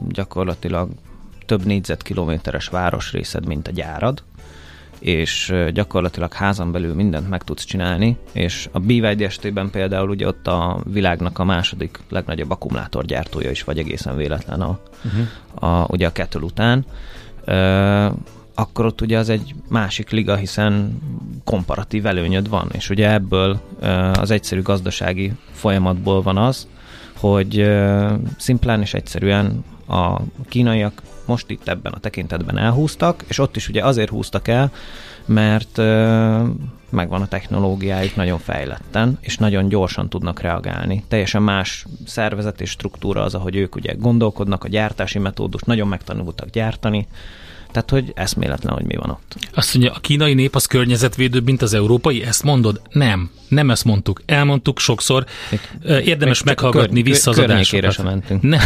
gyakorlatilag 0.09 0.89
több 1.45 1.65
négyzetkilométeres 1.65 2.67
városrészed, 2.67 3.45
mint 3.45 3.67
a 3.67 3.71
gyárad, 3.71 4.23
és 4.99 5.53
gyakorlatilag 5.73 6.33
házon 6.33 6.71
belül 6.71 6.93
mindent 6.93 7.29
meg 7.29 7.43
tudsz 7.43 7.63
csinálni, 7.63 8.17
és 8.31 8.69
a 8.71 8.79
BYD 8.79 9.21
estében 9.21 9.69
például 9.69 10.09
ugye 10.09 10.27
ott 10.27 10.47
a 10.47 10.81
világnak 10.85 11.39
a 11.39 11.43
második 11.43 11.99
legnagyobb 12.09 12.51
akkumulátorgyártója 12.51 13.49
is 13.49 13.63
vagy 13.63 13.77
egészen 13.77 14.15
véletlen 14.15 14.61
a, 14.61 14.79
uh-huh. 15.05 15.69
a, 15.69 15.87
ugye 15.89 16.07
a 16.07 16.11
kettő 16.11 16.39
után, 16.39 16.85
ö, 17.45 18.07
akkor 18.53 18.85
ott 18.85 19.01
ugye 19.01 19.17
az 19.17 19.29
egy 19.29 19.55
másik 19.69 20.09
liga, 20.09 20.35
hiszen 20.35 20.99
komparatív 21.43 22.05
előnyöd 22.05 22.49
van, 22.49 22.69
és 22.71 22.89
ugye 22.89 23.11
ebből 23.11 23.59
ö, 23.79 23.87
az 24.11 24.31
egyszerű 24.31 24.61
gazdasági 24.61 25.31
folyamatból 25.51 26.21
van 26.21 26.37
az, 26.37 26.67
hogy 27.17 27.59
ö, 27.59 28.13
szimplán 28.37 28.81
és 28.81 28.93
egyszerűen 28.93 29.63
a 29.89 30.21
kínaiak 30.47 31.01
most 31.25 31.49
itt 31.49 31.67
ebben 31.67 31.91
a 31.91 31.99
tekintetben 31.99 32.57
elhúztak, 32.57 33.23
és 33.27 33.39
ott 33.39 33.55
is 33.55 33.69
ugye 33.69 33.83
azért 33.83 34.09
húztak 34.09 34.47
el, 34.47 34.71
mert 35.25 35.77
ö, 35.77 36.43
megvan 36.89 37.21
a 37.21 37.27
technológiájuk 37.27 38.15
nagyon 38.15 38.39
fejletten, 38.39 39.17
és 39.21 39.37
nagyon 39.37 39.67
gyorsan 39.67 40.09
tudnak 40.09 40.39
reagálni. 40.39 41.03
Teljesen 41.07 41.41
más 41.41 41.85
szervezet 42.05 42.61
és 42.61 42.69
struktúra 42.69 43.23
az, 43.23 43.35
ahogy 43.35 43.55
ők 43.55 43.75
ugye 43.75 43.93
gondolkodnak, 43.93 44.63
a 44.63 44.67
gyártási 44.67 45.19
metódus, 45.19 45.61
nagyon 45.61 45.87
megtanultak 45.87 46.49
gyártani, 46.49 47.07
tehát, 47.71 47.89
hogy 47.89 48.11
eszméletlen, 48.15 48.73
hogy 48.73 48.85
mi 48.85 48.95
van 48.95 49.09
ott. 49.09 49.35
Azt 49.53 49.73
mondja, 49.73 49.93
a 49.93 49.99
kínai 49.99 50.33
nép 50.33 50.55
az 50.55 50.65
környezetvédőbb, 50.65 51.45
mint 51.45 51.61
az 51.61 51.73
európai? 51.73 52.23
Ezt 52.23 52.43
mondod? 52.43 52.81
Nem. 52.91 53.29
Nem 53.49 53.69
ezt 53.69 53.85
mondtuk. 53.85 54.21
Elmondtuk 54.25 54.79
sokszor. 54.79 55.25
Érdemes 55.83 56.43
még 56.43 56.45
meghallgatni 56.45 57.01
kör, 57.01 57.11
vissza 57.11 57.29
az 57.29 57.39
adásokat. 57.39 58.03
mentünk. 58.03 58.41
Ne, 58.41 58.57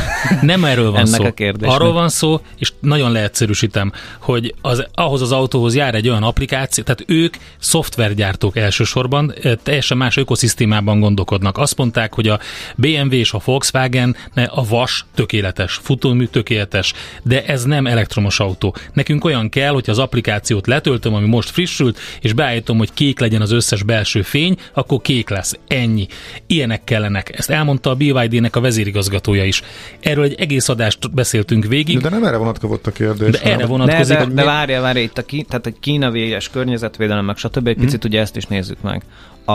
nem 0.42 0.66
erről 0.66 0.92
van 0.92 1.00
Ennek 1.06 1.20
szó. 1.20 1.24
A 1.26 1.32
kérdés 1.32 1.70
Arról 1.70 1.92
van 1.92 2.10
szó, 2.10 2.42
és 2.58 2.74
nagyon 2.80 3.12
leegyszerűsítem, 3.12 3.92
hogy 4.20 4.56
az, 4.62 4.86
ahhoz 4.94 5.22
az 5.22 5.32
autóhoz 5.32 5.76
jár 5.76 5.96
egy 5.96 6.10
olyan 6.10 6.24
applikáció, 6.24 6.84
tehát 6.84 7.04
ők 7.08 7.36
szoftvergyártók 7.58 8.58
elsősorban, 8.58 9.34
teljesen 9.64 9.98
más 9.98 10.18
ökoszisztémában 10.18 11.00
gondolkodnak. 11.00 11.58
Azt 11.58 11.78
mondták, 11.78 12.14
hogy 12.14 12.28
a 12.28 12.40
BMW 12.76 13.14
és 13.14 13.34
a 13.34 13.42
Volkswagen 13.46 14.16
a 14.48 14.68
vas 14.68 15.06
tökéletes, 15.16 15.74
futómű 15.74 16.26
tökéletes, 16.26 16.94
de 17.24 17.46
ez 17.46 17.64
nem 17.64 17.88
elektromos 17.88 18.40
autó. 18.40 18.76
Nekünk 18.94 19.26
olyan 19.26 19.50
kell, 19.50 19.72
hogy 19.72 19.90
az 19.90 20.00
applikációt 20.00 20.68
letöltöm, 20.68 21.14
ami 21.14 21.28
most 21.28 21.50
frissült, 21.50 22.00
és 22.22 22.34
beállítom, 22.34 22.78
hogy 22.78 22.94
kék 22.94 23.20
legyen 23.20 23.42
az 23.42 23.52
összes 23.52 23.84
belső 23.84 24.22
fény, 24.22 24.56
akkor 24.74 25.02
kék 25.02 25.30
lesz. 25.30 25.58
Ennyi. 25.68 26.08
Ilyenek 26.48 26.84
kellenek. 26.84 27.38
Ezt 27.38 27.50
elmondta 27.50 27.90
a 27.90 27.96
BYD-nek 27.96 28.56
a 28.56 28.62
vezérigazgatója 28.62 29.44
is. 29.44 29.62
Erről 30.00 30.24
egy 30.24 30.36
egész 30.40 30.70
adást 30.70 31.14
beszéltünk 31.14 31.66
végig. 31.66 32.00
De 32.00 32.10
nem 32.10 32.24
erre 32.24 32.38
vonatkozott 32.38 32.88
a 32.88 32.92
kérdés. 32.92 33.32
De 33.32 33.42
erre 33.42 33.66
vonatkozik. 33.66 34.18
De, 34.18 34.26
de, 34.26 34.34
de 34.34 34.44
várja, 34.44 34.82
várja, 34.82 35.02
itt 35.02 35.18
a, 35.18 35.26
ki, 35.26 35.44
tehát 35.44 35.66
egy 35.66 35.80
Kína 35.80 36.12
véges 36.12 36.50
környezetvédelem, 36.50 37.26
meg 37.26 37.38
stb. 37.38 37.68
Egy 37.68 37.76
hmm. 37.76 37.86
picit 37.86 38.04
ugye 38.04 38.20
ezt 38.20 38.36
is 38.36 38.46
nézzük 38.46 38.82
meg. 38.82 39.04
A, 39.46 39.54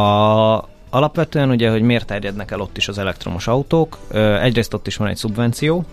Alapvetően 0.90 1.50
ugye, 1.50 1.71
hogy 1.71 1.83
miért 1.83 2.07
terjednek 2.07 2.50
el 2.50 2.61
ott 2.61 2.76
is 2.76 2.88
az 2.88 2.99
elektromos 2.99 3.47
autók. 3.47 3.99
Egyrészt 4.40 4.75
ott 4.75 4.87
is 4.87 4.97
van 4.97 5.09
egy 5.09 5.16
szubvenció, 5.16 5.85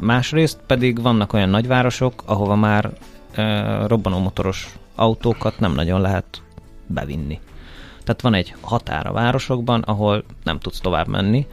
másrészt 0.00 0.58
pedig 0.66 1.02
vannak 1.02 1.32
olyan 1.32 1.48
nagyvárosok, 1.48 2.22
ahova 2.24 2.54
már 2.54 2.90
robbanómotoros 3.86 4.74
autókat 4.94 5.58
nem 5.58 5.72
nagyon 5.72 6.00
lehet 6.00 6.42
bevinni. 6.86 7.40
Tehát 8.04 8.20
van 8.20 8.34
egy 8.34 8.54
határ 8.60 9.06
a 9.06 9.12
városokban, 9.12 9.80
ahol 9.80 10.24
nem 10.42 10.58
tudsz 10.58 10.80
tovább 10.80 11.08
menni, 11.08 11.46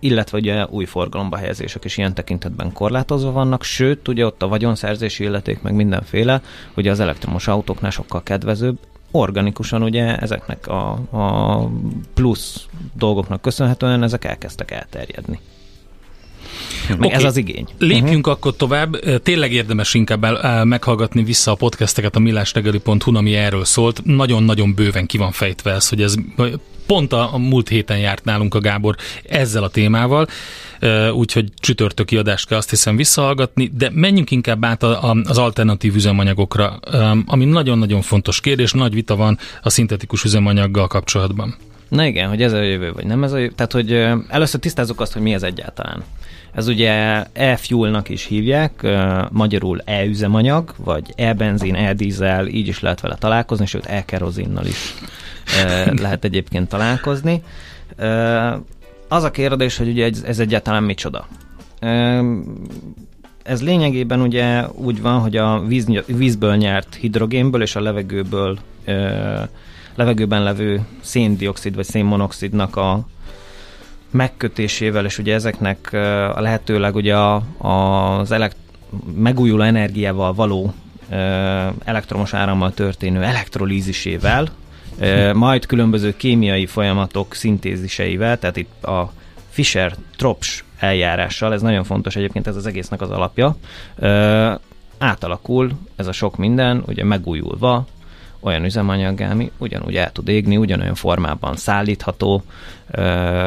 illetve 0.00 0.38
ugye 0.38 0.66
új 0.66 0.84
forgalomba 0.84 1.36
helyezések 1.36 1.84
is 1.84 1.96
ilyen 1.96 2.14
tekintetben 2.14 2.72
korlátozva 2.72 3.32
vannak, 3.32 3.62
sőt, 3.62 4.08
ugye 4.08 4.26
ott 4.26 4.42
a 4.42 4.48
vagyonszerzési 4.48 5.24
illeték 5.24 5.62
meg 5.62 5.74
mindenféle, 5.74 6.40
ugye 6.76 6.90
az 6.90 7.00
elektromos 7.00 7.48
autóknál 7.48 7.90
sokkal 7.90 8.22
kedvezőbb, 8.22 8.78
organikusan 9.12 9.82
ugye 9.82 10.16
ezeknek 10.16 10.66
a, 10.66 10.90
a 11.10 11.68
plusz 12.14 12.66
dolgoknak 12.94 13.40
köszönhetően 13.40 14.02
ezek 14.02 14.24
elkezdtek 14.24 14.70
elterjedni. 14.70 15.40
Okay. 16.92 17.10
Ez 17.10 17.24
az 17.24 17.36
igény. 17.36 17.66
Lépjünk 17.78 18.26
uh-huh. 18.26 18.32
akkor 18.32 18.56
tovább. 18.56 19.20
Tényleg 19.22 19.52
érdemes 19.52 19.94
inkább 19.94 20.24
el, 20.24 20.64
meghallgatni 20.64 21.22
vissza 21.22 21.50
a 21.50 21.54
podcasteket 21.54 22.16
a 22.16 22.18
millástegeli.hu, 22.18 23.16
ami 23.16 23.34
erről 23.34 23.64
szólt. 23.64 24.00
Nagyon-nagyon 24.04 24.74
bőven 24.74 25.06
ki 25.06 25.18
van 25.18 25.32
fejtve 25.32 25.72
ez, 25.72 25.88
hogy 25.88 26.02
ez 26.02 26.14
pont 26.86 27.12
a, 27.12 27.34
a 27.34 27.38
múlt 27.38 27.68
héten 27.68 27.98
járt 27.98 28.24
nálunk 28.24 28.54
a 28.54 28.60
Gábor 28.60 28.96
ezzel 29.28 29.62
a 29.62 29.68
témával, 29.68 30.26
úgyhogy 31.12 31.48
csütörtöki 31.58 32.16
adást 32.16 32.48
kell 32.48 32.58
azt 32.58 32.70
hiszem 32.70 32.96
visszahallgatni, 32.96 33.70
de 33.74 33.90
menjünk 33.92 34.30
inkább 34.30 34.64
át 34.64 34.82
a, 34.82 35.10
a, 35.10 35.16
az 35.24 35.38
alternatív 35.38 35.94
üzemanyagokra, 35.94 36.78
ami 37.26 37.44
nagyon-nagyon 37.44 38.02
fontos 38.02 38.40
kérdés, 38.40 38.72
nagy 38.72 38.94
vita 38.94 39.16
van 39.16 39.38
a 39.62 39.70
szintetikus 39.70 40.24
üzemanyaggal 40.24 40.86
kapcsolatban. 40.86 41.56
Na 41.88 42.04
igen, 42.04 42.28
hogy 42.28 42.42
ez 42.42 42.52
a 42.52 42.62
jövő, 42.62 42.92
vagy 42.92 43.04
nem 43.04 43.24
ez 43.24 43.32
a 43.32 43.38
jövő. 43.38 43.52
Tehát, 43.56 43.72
hogy 43.72 43.92
először 44.28 44.60
tisztázzuk 44.60 45.00
azt, 45.00 45.12
hogy 45.12 45.22
mi 45.22 45.32
ez 45.32 45.42
egyáltalán. 45.42 46.04
Ez 46.54 46.68
ugye 46.68 47.24
e-fuelnak 47.32 48.08
is 48.08 48.24
hívják, 48.24 48.86
magyarul 49.30 49.80
e-üzemanyag, 49.84 50.74
vagy 50.76 51.12
e-benzin, 51.16 51.74
e-dízel, 51.74 52.46
így 52.46 52.68
is 52.68 52.80
lehet 52.80 53.00
vele 53.00 53.16
találkozni, 53.16 53.66
sőt 53.66 53.86
e-kerozinnal 53.86 54.66
is 54.66 54.94
lehet 56.02 56.24
egyébként 56.24 56.68
találkozni. 56.68 57.42
Az 59.08 59.22
a 59.22 59.30
kérdés, 59.30 59.76
hogy 59.76 59.88
ugye 59.88 60.10
ez 60.26 60.38
egyáltalán 60.38 60.82
micsoda. 60.82 61.26
Ez 63.42 63.62
lényegében 63.62 64.20
ugye 64.20 64.66
úgy 64.74 65.02
van, 65.02 65.20
hogy 65.20 65.36
a 65.36 65.60
víz, 65.66 65.86
vízből 66.06 66.56
nyert 66.56 66.94
hidrogénből 66.94 67.62
és 67.62 67.76
a 67.76 67.80
levegőből 67.80 68.58
levegőben 69.94 70.42
levő 70.42 70.80
széndiokszid 71.00 71.74
vagy 71.74 71.84
szénmonoxidnak 71.84 72.76
a 72.76 73.06
megkötésével, 74.12 75.04
és 75.04 75.18
ugye 75.18 75.34
ezeknek 75.34 75.92
a 76.34 76.40
lehetőleg 76.40 76.94
ugye 76.94 77.16
a, 77.16 77.42
az 77.58 78.30
elekt- 78.30 78.56
megújuló 79.14 79.62
energiával 79.62 80.32
való 80.32 80.74
elektromos 81.84 82.34
árammal 82.34 82.72
történő 82.72 83.22
elektrolízisével, 83.22 84.48
majd 85.32 85.66
különböző 85.66 86.16
kémiai 86.16 86.66
folyamatok 86.66 87.34
szintéziseivel, 87.34 88.38
tehát 88.38 88.56
itt 88.56 88.84
a 88.84 89.12
Fischer-Tropsch 89.48 90.64
eljárással, 90.78 91.52
ez 91.52 91.62
nagyon 91.62 91.84
fontos 91.84 92.16
egyébként, 92.16 92.46
ez 92.46 92.56
az 92.56 92.66
egésznek 92.66 93.00
az 93.00 93.10
alapja, 93.10 93.56
átalakul 94.98 95.72
ez 95.96 96.06
a 96.06 96.12
sok 96.12 96.36
minden, 96.36 96.82
ugye 96.86 97.04
megújulva, 97.04 97.86
olyan 98.42 98.64
üzemanyag, 98.64 99.20
ami 99.20 99.50
ugyanúgy 99.58 99.96
el 99.96 100.12
tud 100.12 100.28
égni, 100.28 100.56
ugyanolyan 100.56 100.94
formában 100.94 101.56
szállítható, 101.56 102.42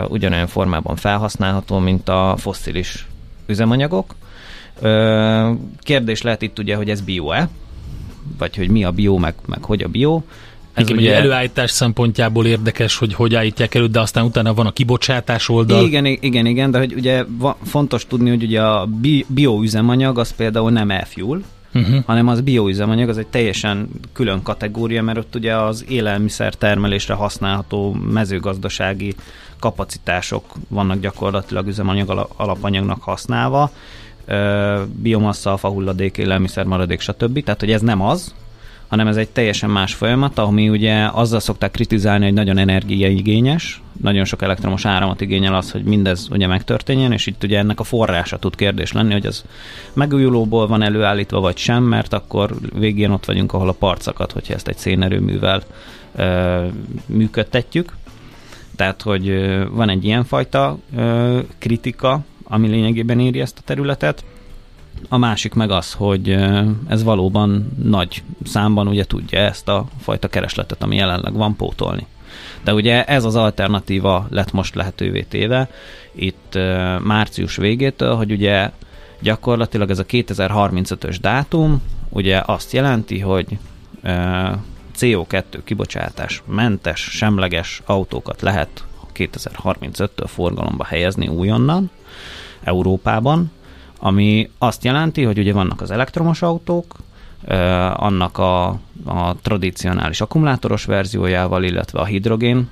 ugyanolyan 0.07 0.47
formában 0.47 0.95
felhasználható, 0.95 1.79
mint 1.79 2.09
a 2.09 2.35
fosszilis 2.37 3.07
üzemanyagok. 3.47 4.15
Kérdés 5.79 6.21
lehet 6.21 6.41
itt 6.41 6.59
ugye, 6.59 6.75
hogy 6.75 6.89
ez 6.89 7.01
bio-e, 7.01 7.49
vagy 8.37 8.55
hogy 8.55 8.69
mi 8.69 8.83
a 8.83 8.91
bio, 8.91 9.17
meg, 9.17 9.33
meg 9.45 9.63
hogy 9.63 9.83
a 9.83 9.87
bio. 9.87 10.21
Ez 10.73 10.89
Igen, 10.89 10.97
ugye 10.97 11.15
előállítás 11.15 11.71
szempontjából 11.71 12.45
érdekes, 12.45 12.97
hogy 12.97 13.13
hogy 13.13 13.35
állítják 13.35 13.75
elő, 13.75 13.87
de 13.87 13.99
aztán 13.99 14.25
utána 14.25 14.53
van 14.53 14.65
a 14.65 14.71
kibocsátás 14.71 15.49
oldal. 15.49 15.85
Igen, 15.85 16.05
igen, 16.05 16.45
igen, 16.45 16.71
de 16.71 16.77
hogy 16.77 16.93
ugye 16.93 17.23
fontos 17.63 18.07
tudni, 18.07 18.29
hogy 18.29 18.43
ugye 18.43 18.61
a 18.61 18.89
bioüzemanyag 19.27 20.19
az 20.19 20.35
például 20.35 20.71
nem 20.71 20.91
e-fuel, 20.91 21.41
uh-huh. 21.75 22.03
hanem 22.05 22.27
az 22.27 22.41
bioüzemanyag, 22.41 23.09
az 23.09 23.17
egy 23.17 23.27
teljesen 23.27 23.89
külön 24.13 24.41
kategória, 24.41 25.03
mert 25.03 25.17
ott 25.17 25.35
ugye 25.35 25.55
az 25.55 25.85
élelmiszer 25.87 26.53
termelésre 26.53 27.13
használható 27.13 27.93
mezőgazdasági 27.93 29.15
kapacitások 29.59 30.43
vannak 30.67 30.99
gyakorlatilag 30.99 31.67
üzemanyag 31.67 32.27
alapanyagnak 32.35 33.01
használva, 33.01 33.71
biomassa, 34.85 35.57
fahulladék, 35.57 36.17
élelmiszer 36.17 36.65
maradék, 36.65 36.99
stb. 36.99 37.43
Tehát, 37.43 37.59
hogy 37.59 37.71
ez 37.71 37.81
nem 37.81 38.01
az, 38.01 38.33
hanem 38.87 39.07
ez 39.07 39.17
egy 39.17 39.29
teljesen 39.29 39.69
más 39.69 39.93
folyamat, 39.93 40.37
ami 40.37 40.69
ugye 40.69 41.05
azzal 41.05 41.39
szokták 41.39 41.71
kritizálni, 41.71 42.23
hogy 42.23 42.33
nagyon 42.33 42.57
energiaigényes, 42.57 43.81
nagyon 44.01 44.25
sok 44.25 44.41
elektromos 44.41 44.85
áramot 44.85 45.21
igényel 45.21 45.55
az, 45.55 45.71
hogy 45.71 45.83
mindez 45.83 46.27
ugye 46.31 46.47
megtörténjen, 46.47 47.11
és 47.11 47.25
itt 47.25 47.43
ugye 47.43 47.57
ennek 47.57 47.79
a 47.79 47.83
forrása 47.83 48.37
tud 48.37 48.55
kérdés 48.55 48.91
lenni, 48.91 49.11
hogy 49.13 49.25
az 49.25 49.43
megújulóból 49.93 50.67
van 50.67 50.81
előállítva 50.81 51.39
vagy 51.39 51.57
sem, 51.57 51.83
mert 51.83 52.13
akkor 52.13 52.55
végén 52.73 53.11
ott 53.11 53.25
vagyunk, 53.25 53.53
ahol 53.53 53.69
a 53.69 53.75
parcakat, 53.79 54.31
hogyha 54.31 54.53
ezt 54.53 54.67
egy 54.67 54.77
szénerőművel 54.77 55.63
ö, 56.15 56.65
működtetjük. 57.05 57.93
Tehát, 58.75 59.01
hogy 59.01 59.49
van 59.71 59.89
egy 59.89 60.03
ilyenfajta 60.05 60.77
ö, 60.95 61.39
kritika, 61.57 62.19
ami 62.43 62.67
lényegében 62.67 63.19
éri 63.19 63.39
ezt 63.39 63.57
a 63.57 63.63
területet. 63.65 64.23
A 65.09 65.17
másik 65.17 65.53
meg 65.53 65.71
az, 65.71 65.93
hogy 65.93 66.29
ez 66.87 67.03
valóban 67.03 67.75
nagy 67.83 68.23
számban 68.43 68.87
ugye 68.87 69.05
tudja 69.05 69.39
ezt 69.39 69.67
a 69.67 69.85
fajta 70.01 70.27
keresletet, 70.27 70.83
ami 70.83 70.95
jelenleg 70.95 71.33
van, 71.33 71.55
pótolni. 71.55 72.05
De 72.63 72.73
ugye 72.73 73.03
ez 73.05 73.23
az 73.23 73.35
alternatíva 73.35 74.27
lett 74.29 74.51
most 74.51 74.75
lehetővé 74.75 75.21
téve 75.21 75.69
itt 76.11 76.57
március 77.03 77.55
végétől, 77.55 78.15
hogy 78.15 78.31
ugye 78.31 78.71
gyakorlatilag 79.21 79.89
ez 79.89 79.99
a 79.99 80.05
2035-ös 80.05 81.17
dátum 81.21 81.81
ugye 82.09 82.41
azt 82.45 82.73
jelenti, 82.73 83.19
hogy 83.19 83.57
CO2 84.99 85.43
kibocsátás 85.63 86.43
mentes, 86.45 86.99
semleges 86.99 87.81
autókat 87.85 88.41
lehet 88.41 88.83
2035-től 89.15 90.27
forgalomba 90.27 90.83
helyezni 90.83 91.27
újonnan 91.27 91.91
Európában, 92.63 93.51
ami 93.99 94.49
azt 94.57 94.83
jelenti, 94.83 95.23
hogy 95.23 95.37
ugye 95.37 95.53
vannak 95.53 95.81
az 95.81 95.91
elektromos 95.91 96.41
autók, 96.41 96.95
annak 97.93 98.37
a, 98.37 98.67
a 99.05 99.35
tradicionális 99.41 100.21
akkumulátoros 100.21 100.85
verziójával, 100.85 101.63
illetve 101.63 101.99
a 101.99 102.05
hidrogén 102.05 102.69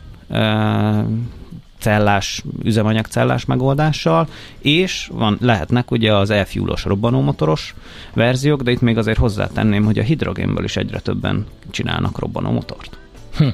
cellás, 1.83 2.43
üzemanyagcellás 2.63 3.45
megoldással, 3.45 4.27
és 4.59 5.09
van, 5.13 5.37
lehetnek 5.41 5.91
ugye 5.91 6.13
az 6.13 6.29
e-fuelos 6.29 6.83
robbanómotoros 6.83 7.75
verziók, 8.13 8.61
de 8.61 8.71
itt 8.71 8.81
még 8.81 8.97
azért 8.97 9.17
hozzátenném, 9.17 9.85
hogy 9.85 9.99
a 9.99 10.03
hidrogénből 10.03 10.63
is 10.63 10.75
egyre 10.75 10.99
többen 10.99 11.45
csinálnak 11.71 12.19
robbanómotort. 12.19 12.97
Hm. 13.37 13.47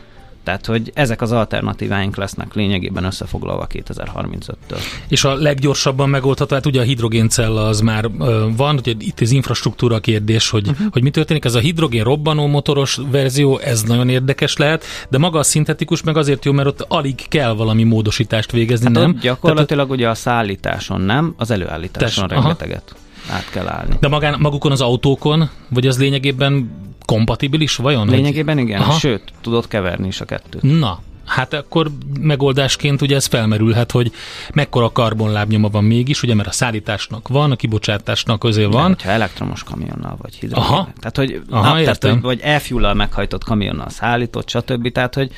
Tehát, 0.50 0.66
hogy 0.66 0.92
ezek 0.94 1.22
az 1.22 1.32
alternatíváink 1.32 2.16
lesznek 2.16 2.54
lényegében 2.54 3.04
összefoglalva 3.04 3.68
2035-től. 3.70 4.80
És 5.08 5.24
a 5.24 5.34
leggyorsabban 5.34 6.10
megoldható, 6.10 6.56
hát 6.56 6.66
ugye 6.66 6.80
a 6.80 6.84
hidrogéncella 6.84 7.68
az 7.68 7.82
már 7.82 8.10
van, 8.56 8.78
ugye 8.78 8.94
itt 9.00 9.20
az 9.20 9.32
infrastruktúra 9.32 10.00
kérdés, 10.00 10.50
hogy, 10.50 10.68
uh-huh. 10.68 10.88
hogy 10.92 11.02
mi 11.02 11.10
történik. 11.10 11.46
Ez 11.46 11.56
a 11.56 11.60
hidrogén 11.60 12.04
robbanó 12.04 12.48
motoros 12.48 13.00
verzió, 13.12 13.58
ez 13.58 13.84
nagyon 13.84 14.10
érdekes 14.10 14.58
lehet, 14.58 14.84
de 15.10 15.18
maga 15.18 15.40
a 15.40 15.44
szintetikus 15.44 16.04
meg 16.04 16.18
azért 16.18 16.46
jó, 16.46 16.52
mert 16.52 16.68
ott 16.68 16.86
alig 16.88 17.28
kell 17.28 17.54
valami 17.54 17.84
módosítást 17.84 18.52
végezni, 18.52 18.86
hát 18.86 18.94
nem? 18.94 19.18
Gyakorlatilag 19.22 19.86
Tehát, 19.86 20.00
ugye 20.00 20.10
a 20.10 20.16
szállításon 20.16 21.02
nem, 21.02 21.34
az 21.38 21.52
előállításon 21.52 22.28
tess, 22.28 22.38
rengeteget. 22.38 22.84
Aha 22.86 23.08
át 23.32 23.50
kell 23.52 23.68
állni. 23.68 23.96
De 24.00 24.08
magán, 24.08 24.36
magukon 24.40 24.72
az 24.72 24.82
autókon, 24.82 25.50
vagy 25.68 25.88
az 25.88 26.00
lényegében 26.00 26.72
kompatibilis 27.10 27.76
vajon? 27.76 28.08
Lényegében 28.08 28.58
igen, 28.58 28.82
Aha. 28.82 28.92
sőt, 28.92 29.24
tudod 29.42 29.68
keverni 29.68 30.08
is 30.08 30.22
a 30.22 30.26
kettőt. 30.26 30.62
Na, 30.62 31.00
Hát 31.30 31.54
akkor 31.54 31.92
megoldásként 32.20 33.02
ugye 33.02 33.16
ez 33.16 33.26
felmerülhet, 33.26 33.92
hogy 33.92 34.12
mekkora 34.54 34.92
karbonlábnyoma 34.92 35.70
van 35.70 35.84
mégis, 35.84 36.24
ugye 36.24 36.34
mert 36.34 36.48
a 36.48 36.52
szállításnak 36.52 37.28
van, 37.28 37.52
a 37.52 37.56
kibocsátásnak 37.56 38.44
azért 38.44 38.74
van. 38.74 38.96
De, 38.98 39.04
ha 39.04 39.10
elektromos 39.10 39.64
kamionnal 39.64 40.18
vagy 40.22 40.36
hidrogén. 40.36 40.70
Aha. 40.70 40.90
Tehát, 41.00 41.18
hogy, 41.18 41.42
Aha, 41.50 41.74
na, 41.74 41.82
tehát, 41.82 42.04
hogy 42.04 42.22
vagy 42.22 42.40
e 42.42 42.94
meghajtott 42.94 43.44
kamionnal 43.44 43.90
szállított, 43.90 44.50
stb. 44.50 44.92
Tehát, 44.92 45.16
hogy 45.16 45.32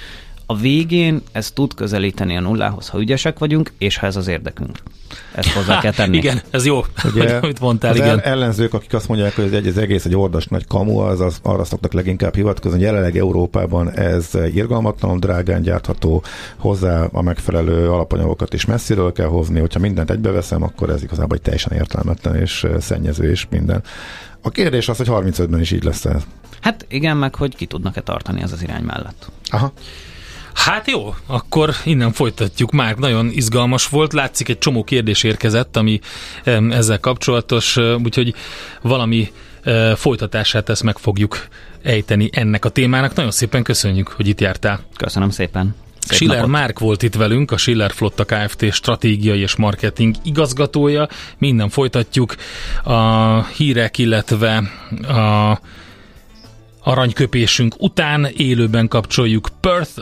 a 0.51 0.55
végén 0.55 1.21
ez 1.31 1.51
tud 1.51 1.73
közelíteni 1.73 2.37
a 2.37 2.39
nullához, 2.39 2.87
ha 2.87 2.99
ügyesek 2.99 3.39
vagyunk, 3.39 3.71
és 3.77 3.97
ha 3.97 4.05
ez 4.05 4.15
az 4.15 4.27
érdekünk. 4.27 4.77
Ezt 5.35 5.51
hozzá 5.51 5.79
kell 5.81 5.91
tenni. 5.91 6.17
Igen, 6.17 6.41
ez 6.49 6.65
jó, 6.65 6.85
Ugye, 7.13 7.35
amit 7.35 7.59
mondtál. 7.59 7.91
Az 7.91 7.97
igen. 7.97 8.19
ellenzők, 8.19 8.73
akik 8.73 8.93
azt 8.93 9.07
mondják, 9.07 9.35
hogy 9.35 9.53
ez, 9.67 9.77
egész 9.77 10.05
egy 10.05 10.15
ordas 10.15 10.45
nagy 10.45 10.67
kamu, 10.67 10.97
az, 10.97 11.19
az 11.19 11.39
arra 11.43 11.63
szoktak 11.63 11.93
leginkább 11.93 12.35
hivatkozni, 12.35 12.77
hogy 12.77 12.87
jelenleg 12.87 13.17
Európában 13.17 13.91
ez 13.91 14.29
irgalmatlanul 14.53 15.19
drágán 15.19 15.61
gyártható, 15.61 16.23
hozzá 16.57 17.03
a 17.11 17.21
megfelelő 17.21 17.89
alapanyagokat 17.89 18.53
is 18.53 18.65
messziről 18.65 19.11
kell 19.11 19.27
hozni, 19.27 19.59
hogyha 19.59 19.79
mindent 19.79 20.11
egybeveszem, 20.11 20.63
akkor 20.63 20.89
ez 20.89 21.03
igazából 21.03 21.35
egy 21.35 21.43
teljesen 21.43 21.77
értelmetlen 21.77 22.35
és 22.35 22.67
szennyező 22.79 23.29
és 23.29 23.47
minden. 23.49 23.83
A 24.41 24.49
kérdés 24.49 24.89
az, 24.89 24.97
hogy 24.97 25.07
35-ben 25.09 25.59
is 25.59 25.71
így 25.71 25.83
lesz 25.83 26.05
ez. 26.05 26.23
Hát 26.61 26.85
igen, 26.89 27.17
meg 27.17 27.35
hogy 27.35 27.55
ki 27.55 27.65
tudnak-e 27.65 28.01
tartani 28.01 28.41
ez 28.41 28.51
az 28.51 28.63
irány 28.63 28.83
mellett. 28.83 29.31
Aha. 29.49 29.73
Hát 30.53 30.87
jó, 30.87 31.15
akkor 31.25 31.73
innen 31.85 32.11
folytatjuk. 32.11 32.71
Már 32.71 32.95
nagyon 32.95 33.29
izgalmas 33.31 33.87
volt. 33.87 34.13
Látszik, 34.13 34.49
egy 34.49 34.57
csomó 34.57 34.83
kérdés 34.83 35.23
érkezett, 35.23 35.77
ami 35.77 35.99
ezzel 36.69 36.99
kapcsolatos, 36.99 37.77
úgyhogy 37.77 38.33
valami 38.81 39.31
folytatását 39.95 40.69
ezt 40.69 40.83
meg 40.83 40.97
fogjuk 40.97 41.47
ejteni 41.83 42.29
ennek 42.31 42.65
a 42.65 42.69
témának. 42.69 43.15
Nagyon 43.15 43.31
szépen 43.31 43.63
köszönjük, 43.63 44.07
hogy 44.07 44.27
itt 44.27 44.39
jártál. 44.41 44.79
Köszönöm 44.97 45.29
szépen. 45.29 45.75
Szép 45.99 46.13
Schiller 46.17 46.35
napot. 46.35 46.51
Márk 46.51 46.79
volt 46.79 47.03
itt 47.03 47.15
velünk, 47.15 47.51
a 47.51 47.57
Schiller 47.57 47.91
Flotta 47.91 48.25
Kft. 48.25 48.71
stratégiai 48.71 49.39
és 49.39 49.55
marketing 49.55 50.15
igazgatója. 50.23 51.07
Minden 51.37 51.69
folytatjuk. 51.69 52.35
A 52.83 53.43
hírek, 53.45 53.97
illetve 53.97 54.57
a 55.07 55.59
aranyköpésünk 56.83 57.75
után 57.77 58.27
élőben 58.37 58.87
kapcsoljuk 58.87 59.47
Perth 59.59 60.01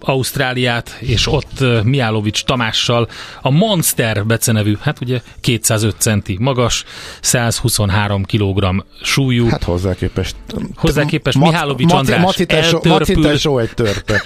Ausztráliát, 0.00 0.96
és 1.00 1.26
ott 1.26 1.64
Miálovics 1.84 2.44
Tamással 2.44 3.08
a 3.42 3.50
Monster 3.50 4.26
becenevű, 4.26 4.76
hát 4.80 5.00
ugye 5.00 5.20
205 5.40 5.94
centi 5.98 6.36
magas, 6.40 6.84
123 7.20 8.24
kg 8.24 8.84
súlyú. 9.02 9.48
Hát 9.48 9.62
hozzá 9.62 9.94
képest. 9.94 10.36
Hozzá 10.76 11.04
képest 11.04 11.38
Mihálovics 11.38 11.92
András 11.92 12.38
eltörpül. 12.46 13.58
egy 13.58 13.74
törpe. 13.74 14.22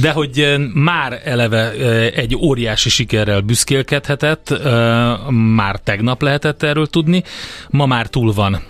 De 0.00 0.10
hogy 0.10 0.56
már 0.74 1.20
eleve 1.24 1.70
egy 2.10 2.36
óriási 2.36 2.88
sikerrel 2.88 3.40
büszkélkedhetett, 3.40 4.54
már 5.30 5.80
tegnap 5.84 6.22
lehetett 6.22 6.62
erről 6.62 6.86
tudni, 6.86 7.22
ma 7.70 7.86
már 7.86 8.06
túl 8.06 8.32
van 8.32 8.62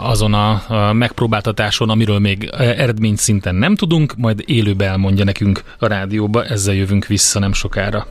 azon 0.00 0.34
a 0.34 0.92
megpróbáltatáson, 0.92 1.90
amiről 1.90 2.18
még 2.18 2.50
eredmény 2.58 3.16
szinten 3.16 3.54
nem 3.54 3.76
tudunk, 3.76 4.14
majd 4.16 4.42
élőbe 4.46 4.88
elmondja 5.10 5.24
mondja 5.24 5.24
nekünk 5.24 5.76
a 5.78 5.86
rádióba, 5.86 6.44
ezzel 6.44 6.74
jövünk 6.74 7.06
vissza 7.06 7.38
nem 7.38 7.52
sokára. 7.52 8.06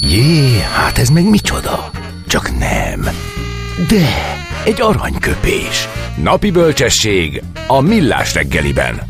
Jé, 0.00 0.60
hát 0.60 0.98
ez 0.98 1.08
meg 1.08 1.28
micsoda? 1.30 1.90
Csak 2.26 2.58
nem. 2.58 3.00
De, 3.88 4.08
egy 4.64 4.80
aranyköpés. 4.80 5.88
Napi 6.22 6.50
bölcsesség 6.50 7.42
a 7.66 7.80
millás 7.80 8.34
reggeliben. 8.34 9.00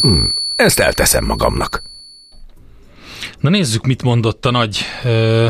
Hm, 0.00 0.24
ezt 0.56 0.78
elteszem 0.78 1.24
magamnak. 1.24 1.82
Na 3.40 3.48
nézzük, 3.50 3.86
mit 3.86 4.02
mondott 4.02 4.46
a 4.46 4.50
nagy... 4.50 4.84
Ö, 5.04 5.48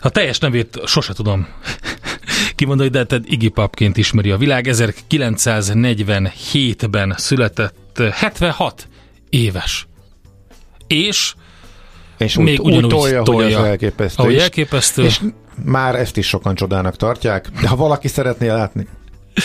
a 0.00 0.08
teljes 0.08 0.38
nevét 0.38 0.80
sose 0.84 1.12
tudom 1.12 1.46
kimondani, 2.54 2.88
de 2.88 3.04
tehát 3.04 3.24
Iggy 3.28 3.48
Popként 3.48 3.96
ismeri 3.96 4.30
a 4.30 4.36
világ. 4.36 4.66
1947-ben 4.70 7.14
született 7.16 8.02
76 8.12 8.88
éves. 9.30 9.86
És 10.86 11.34
és 12.18 12.36
még 12.36 12.60
úgy, 12.60 12.74
úgy 12.74 12.86
tolja, 12.86 13.22
tolja, 13.22 13.58
hogy 13.58 13.68
elképesztő. 13.68 14.22
Ahogy 14.22 14.36
elképesztő. 14.36 15.04
És, 15.04 15.20
és 15.22 15.28
már 15.64 15.94
ezt 15.94 16.16
is 16.16 16.26
sokan 16.26 16.54
csodának 16.54 16.96
tartják, 16.96 17.50
de 17.60 17.68
ha 17.68 17.76
valaki 17.76 18.08
szeretné 18.08 18.48
látni, 18.48 18.86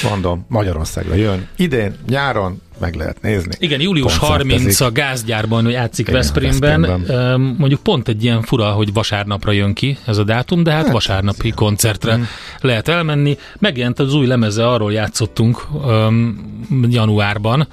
Mondom, 0.09 0.45
Magyarországra 0.47 1.15
jön. 1.15 1.47
Idén, 1.55 1.95
nyáron 2.07 2.61
meg 2.81 2.95
lehet 2.95 3.21
nézni. 3.21 3.51
Igen, 3.59 3.81
július 3.81 4.17
Koncertezik. 4.17 4.51
30 4.51 4.79
a 4.79 4.91
gázgyárban 4.91 5.69
játszik 5.69 6.07
Igen, 6.07 6.19
Veszprémben. 6.19 6.81
Veszprémben. 6.81 7.39
Mondjuk 7.57 7.79
pont 7.83 8.07
egy 8.07 8.23
ilyen 8.23 8.41
fura, 8.41 8.71
hogy 8.71 8.93
vasárnapra 8.93 9.51
jön 9.51 9.73
ki 9.73 9.97
ez 10.05 10.17
a 10.17 10.23
dátum, 10.23 10.63
de 10.63 10.71
hát, 10.71 10.83
Hát, 10.83 10.91
vasárnapi 10.93 11.49
koncertre 11.51 12.15
Mhm. 12.15 12.23
lehet 12.61 12.87
elmenni. 12.87 13.37
Megjelent 13.59 13.99
az 13.99 14.13
új 14.13 14.25
lemeze, 14.27 14.67
arról 14.67 14.93
játszottunk 14.93 15.67
öm, 15.87 16.39
januárban 16.89 17.67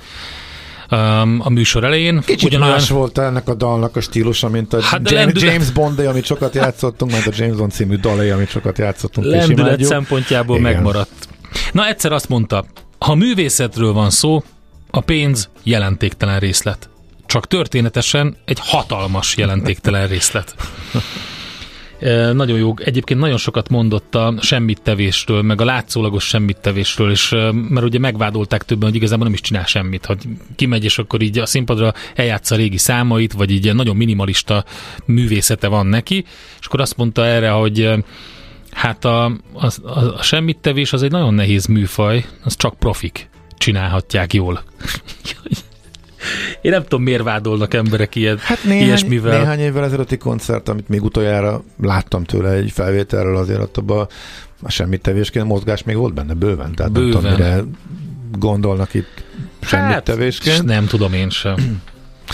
a 1.38 1.49
műsor 1.51 1.85
elején. 1.85 2.21
Kicsit 2.27 2.49
Ugyanolyan... 2.49 2.75
más 2.75 2.88
volt 2.88 3.18
ennek 3.18 3.49
a 3.49 3.55
dalnak 3.55 3.97
a 3.97 4.01
stílusa, 4.01 4.49
mint 4.49 4.73
a 4.73 4.81
Hát 4.83 4.92
James, 5.11 5.11
lendület- 5.12 5.53
James 5.53 5.71
Bond, 5.71 5.99
amit 5.99 6.25
sokat 6.25 6.55
játszottunk, 6.55 7.11
mert 7.12 7.27
a 7.27 7.31
James 7.37 7.57
Bond 7.57 7.73
című 7.73 7.97
dalai, 7.97 8.31
amit 8.31 8.49
sokat 8.49 8.79
játszottunk. 8.79 9.27
lendület 9.27 9.85
szempontjából 9.85 10.59
Igen. 10.59 10.73
megmaradt. 10.73 11.29
Na 11.73 11.87
egyszer 11.88 12.12
azt 12.12 12.29
mondta, 12.29 12.64
ha 12.99 13.14
művészetről 13.14 13.92
van 13.92 14.11
szó, 14.11 14.42
a 14.90 15.01
pénz 15.01 15.48
jelentéktelen 15.62 16.38
részlet. 16.38 16.88
Csak 17.27 17.46
történetesen 17.46 18.37
egy 18.44 18.59
hatalmas 18.61 19.37
jelentéktelen 19.37 20.07
részlet. 20.07 20.55
E, 22.01 22.33
nagyon 22.33 22.59
jó. 22.59 22.74
Egyébként 22.85 23.20
nagyon 23.20 23.37
sokat 23.37 23.68
mondott 23.68 24.14
a 24.14 24.35
semmittevésről, 24.40 25.42
meg 25.42 25.61
a 25.61 25.64
látszólagos 25.64 26.24
semmittevésről, 26.24 27.11
és 27.11 27.33
e, 27.33 27.53
mert 27.53 27.87
ugye 27.87 27.98
megvádolták 27.98 28.62
többen, 28.62 28.88
hogy 28.88 28.96
igazából 28.96 29.24
nem 29.24 29.33
is 29.33 29.40
csinál 29.40 29.64
semmit, 29.64 30.07
hogy 30.07 30.18
kimegy, 30.57 30.85
és 30.85 30.98
akkor 30.98 31.22
így 31.22 31.38
a 31.38 31.46
színpadra 31.46 31.92
eljátsza 32.14 32.57
régi 32.57 32.77
számait, 32.77 33.33
vagy 33.33 33.51
így 33.51 33.74
nagyon 33.74 33.96
minimalista 33.96 34.64
művészete 35.05 35.68
van 35.68 35.87
neki, 35.87 36.24
és 36.61 36.66
akkor 36.66 36.81
azt 36.81 36.96
mondta 36.96 37.24
erre, 37.24 37.51
hogy 37.51 37.81
e, 37.81 37.98
Hát 38.70 39.05
a, 39.05 39.24
a, 39.53 39.66
a, 39.83 40.14
a 40.14 40.22
semmittevés 40.22 40.92
az 40.92 41.03
egy 41.03 41.11
nagyon 41.11 41.35
nehéz 41.35 41.66
műfaj, 41.66 42.24
az 42.44 42.57
csak 42.57 42.79
profik 42.79 43.31
csinálhatják 43.59 44.33
jól. 44.35 44.62
Én 46.62 46.71
nem 46.71 46.83
tudom, 46.83 47.03
miért 47.03 47.23
vádolnak 47.23 47.75
emberek 47.75 48.14
ilyet, 48.14 48.40
Hát 48.40 48.64
néhány, 48.64 48.87
ilyesmivel. 48.87 49.38
néhány 49.38 49.59
évvel 49.59 49.85
ezelőtti 49.85 50.16
koncert, 50.16 50.68
amit 50.68 50.88
még 50.88 51.03
utoljára 51.03 51.62
láttam 51.83 52.25
tőle 52.25 52.51
egy 52.51 52.71
felvételről, 52.71 53.37
azért 53.37 53.61
ott 53.61 53.77
abban 53.77 54.07
a 54.62 54.71
semmit 54.71 55.01
tevésként 55.01 55.47
mozgás 55.47 55.83
még 55.83 55.97
volt 55.97 56.14
benne 56.14 56.35
bőven. 56.35 56.75
Tehát 56.75 56.92
Bőven. 56.92 57.11
nem 57.11 57.21
tudom, 57.21 57.33
mire 57.37 57.64
gondolnak 58.38 58.94
itt 58.94 59.25
semmit 59.61 59.92
hát, 59.92 60.05
tevésként. 60.05 60.64
Nem 60.64 60.87
tudom 60.87 61.12
én 61.12 61.31
sem. 61.31 61.83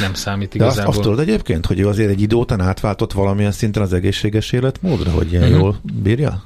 Nem 0.00 0.14
számít 0.14 0.56
De 0.56 0.64
azt, 0.64 0.74
igazából. 0.74 0.92
azt 0.94 1.02
tudod 1.02 1.18
egyébként, 1.20 1.66
hogy 1.66 1.80
ő 1.80 1.88
azért 1.88 2.10
egy 2.10 2.20
idő 2.20 2.36
után 2.36 2.60
átváltott 2.60 3.12
valamilyen 3.12 3.52
szinten 3.52 3.82
az 3.82 3.92
egészséges 3.92 4.52
életmódra, 4.52 5.10
hogy 5.10 5.30
ilyen 5.32 5.48
Mhm. 5.50 5.58
jól 5.58 5.80
bírja? 6.02 6.42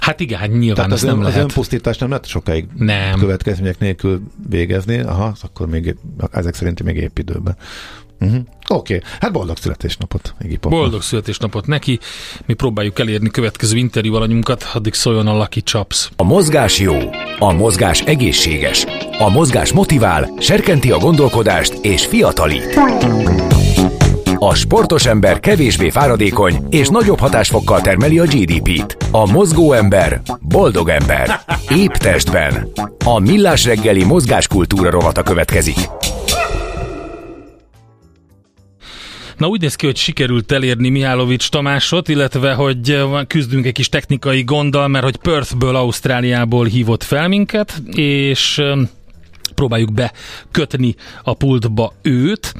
Hát 0.00 0.20
igen, 0.20 0.38
hát 0.38 0.48
nyilván 0.48 0.74
Tehát 0.74 0.92
az, 0.92 1.02
nem 1.02 1.18
ön, 1.18 1.20
az 1.20 1.26
lehet. 1.26 1.42
önpusztítás 1.42 1.98
nem 1.98 2.08
lehet 2.08 2.26
sokáig 2.26 2.66
Nem. 2.76 3.18
következmények 3.18 3.78
nélkül 3.78 4.22
végezni, 4.48 4.98
aha, 4.98 5.34
akkor 5.42 5.68
még 5.68 5.96
ezek 6.32 6.54
szerint 6.54 6.82
még 6.82 6.96
épp 6.96 7.18
időben. 7.18 7.56
Uh-huh. 8.20 8.40
Oké, 8.68 8.94
okay. 8.96 9.08
hát 9.20 9.32
boldog 9.32 9.56
születésnapot, 9.56 10.34
Iggy. 10.40 10.58
Boldog 10.58 11.02
születésnapot 11.02 11.66
neki. 11.66 11.98
Mi 12.46 12.54
próbáljuk 12.54 12.98
elérni 12.98 13.30
következő 13.30 13.76
interjú 13.76 14.14
alanyunkat, 14.14 14.70
addig 14.74 14.94
szóljon 14.94 15.26
a 15.26 15.36
Lucky 15.36 15.60
Chops. 15.60 16.10
A 16.16 16.22
mozgás 16.22 16.78
jó, 16.78 16.96
a 17.38 17.52
mozgás 17.52 18.00
egészséges, 18.00 18.86
a 19.18 19.28
mozgás 19.28 19.72
motivál, 19.72 20.30
serkenti 20.38 20.90
a 20.90 20.98
gondolkodást 20.98 21.72
és 21.82 22.06
fiatalít. 22.06 22.78
A 24.42 24.54
sportos 24.54 25.06
ember 25.06 25.40
kevésbé 25.40 25.90
fáradékony 25.90 26.66
és 26.70 26.88
nagyobb 26.88 27.18
hatásfokkal 27.18 27.80
termeli 27.80 28.18
a 28.18 28.24
GDP-t. 28.24 28.96
A 29.10 29.30
mozgó 29.30 29.72
ember 29.72 30.20
boldog 30.40 30.88
ember. 30.88 31.40
Épp 31.76 31.92
testben. 31.92 32.68
A 33.04 33.18
millás 33.18 33.64
reggeli 33.64 34.04
mozgáskultúra 34.04 34.90
rovata 34.90 35.22
következik. 35.22 35.76
Na 39.36 39.46
úgy 39.46 39.60
néz 39.60 39.74
ki, 39.74 39.86
hogy 39.86 39.96
sikerült 39.96 40.52
elérni 40.52 40.88
Mihálovics 40.88 41.48
Tamásot, 41.48 42.08
illetve 42.08 42.52
hogy 42.52 42.90
eh, 42.90 43.24
küzdünk 43.26 43.66
egy 43.66 43.72
kis 43.72 43.88
technikai 43.88 44.42
gonddal, 44.42 44.88
mert 44.88 45.04
hogy 45.04 45.16
Perthből, 45.16 45.76
Ausztráliából 45.76 46.64
hívott 46.64 47.02
fel 47.02 47.28
minket, 47.28 47.82
és 47.92 48.58
eh, 48.58 48.78
próbáljuk 49.54 49.92
bekötni 49.92 50.94
a 51.22 51.34
pultba 51.34 51.92
őt. 52.02 52.54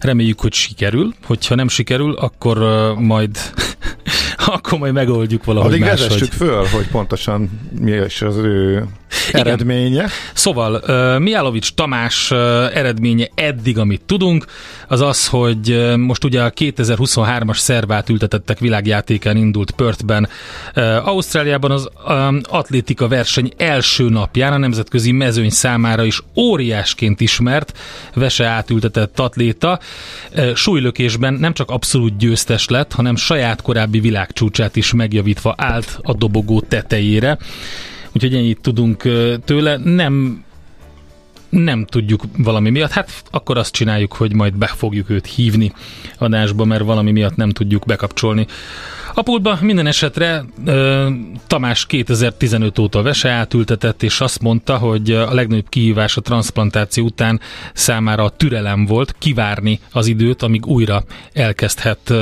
Reméljük, 0.00 0.40
hogy 0.40 0.52
sikerül. 0.52 1.14
Hogyha 1.24 1.54
nem 1.54 1.68
sikerül, 1.68 2.14
akkor 2.14 2.62
uh, 2.62 2.98
majd 2.98 3.38
akkor 4.56 4.78
majd 4.78 4.92
megoldjuk 4.92 5.44
valahogy 5.44 5.70
Addig 5.70 5.80
máshogy. 5.82 6.08
vezessük 6.08 6.32
föl, 6.32 6.64
hogy 6.64 6.88
pontosan 6.88 7.50
mi 7.80 7.90
is 7.90 8.22
az 8.22 8.36
ő 8.36 8.86
eredménye. 9.32 10.08
Szóval 10.34 10.74
uh, 10.74 11.18
Mijálovics 11.18 11.72
Tamás 11.74 12.30
uh, 12.30 12.38
eredménye 12.76 13.28
eddig, 13.34 13.78
amit 13.78 14.02
tudunk, 14.06 14.44
az 14.88 15.00
az, 15.00 15.26
hogy 15.26 15.70
uh, 15.70 15.96
most 15.96 16.24
ugye 16.24 16.42
a 16.42 16.50
2023-as 16.50 17.56
szervát 17.56 18.08
ültetettek 18.08 18.58
világjátékán 18.58 19.36
indult 19.36 19.70
Perthben. 19.70 20.28
Uh, 20.76 21.08
Ausztráliában 21.08 21.70
az 21.70 21.88
um, 22.08 22.40
atlétika 22.48 23.08
verseny 23.08 23.52
első 23.56 24.08
napján 24.08 24.52
a 24.52 24.58
nemzetközi 24.58 25.12
mezőny 25.12 25.50
számára 25.50 26.04
is 26.04 26.22
óriásként 26.36 27.20
ismert 27.20 27.78
vese 28.14 28.44
átültetett 28.46 29.18
atléta. 29.18 29.78
Uh, 30.36 30.54
súlylökésben 30.54 31.34
nem 31.34 31.52
csak 31.52 31.70
abszolút 31.70 32.16
győztes 32.16 32.68
lett, 32.68 32.92
hanem 32.92 33.16
saját 33.16 33.62
korábbi 33.62 34.00
világcsúcsát 34.00 34.76
is 34.76 34.92
megjavítva 34.92 35.54
állt 35.56 35.98
a 36.02 36.14
dobogó 36.14 36.60
tetejére. 36.60 37.38
Úgyhogy 38.16 38.34
ennyit 38.34 38.60
tudunk 38.60 39.02
tőle. 39.44 39.76
Nem 39.76 40.44
nem 41.48 41.84
tudjuk 41.84 42.22
valami 42.36 42.70
miatt, 42.70 42.90
hát 42.90 43.22
akkor 43.30 43.58
azt 43.58 43.72
csináljuk, 43.72 44.12
hogy 44.12 44.34
majd 44.34 44.56
be 44.56 44.66
fogjuk 44.66 45.10
őt 45.10 45.26
hívni 45.26 45.72
adásba, 46.18 46.64
mert 46.64 46.84
valami 46.84 47.12
miatt 47.12 47.36
nem 47.36 47.50
tudjuk 47.50 47.84
bekapcsolni. 47.84 48.46
A 49.18 49.22
pultba 49.22 49.58
minden 49.60 49.86
esetre 49.86 50.44
Tamás 51.46 51.86
2015 51.86 52.78
óta 52.78 53.02
vese 53.02 53.30
átültetett, 53.30 54.02
és 54.02 54.20
azt 54.20 54.42
mondta, 54.42 54.76
hogy 54.76 55.10
a 55.10 55.34
legnagyobb 55.34 55.68
kihívás 55.68 56.16
a 56.16 56.20
transplantáció 56.20 57.04
után 57.04 57.40
számára 57.72 58.24
a 58.24 58.30
türelem 58.30 58.86
volt, 58.86 59.14
kivárni 59.18 59.80
az 59.92 60.06
időt, 60.06 60.42
amíg 60.42 60.66
újra 60.66 61.04
elkezdhet 61.32 62.14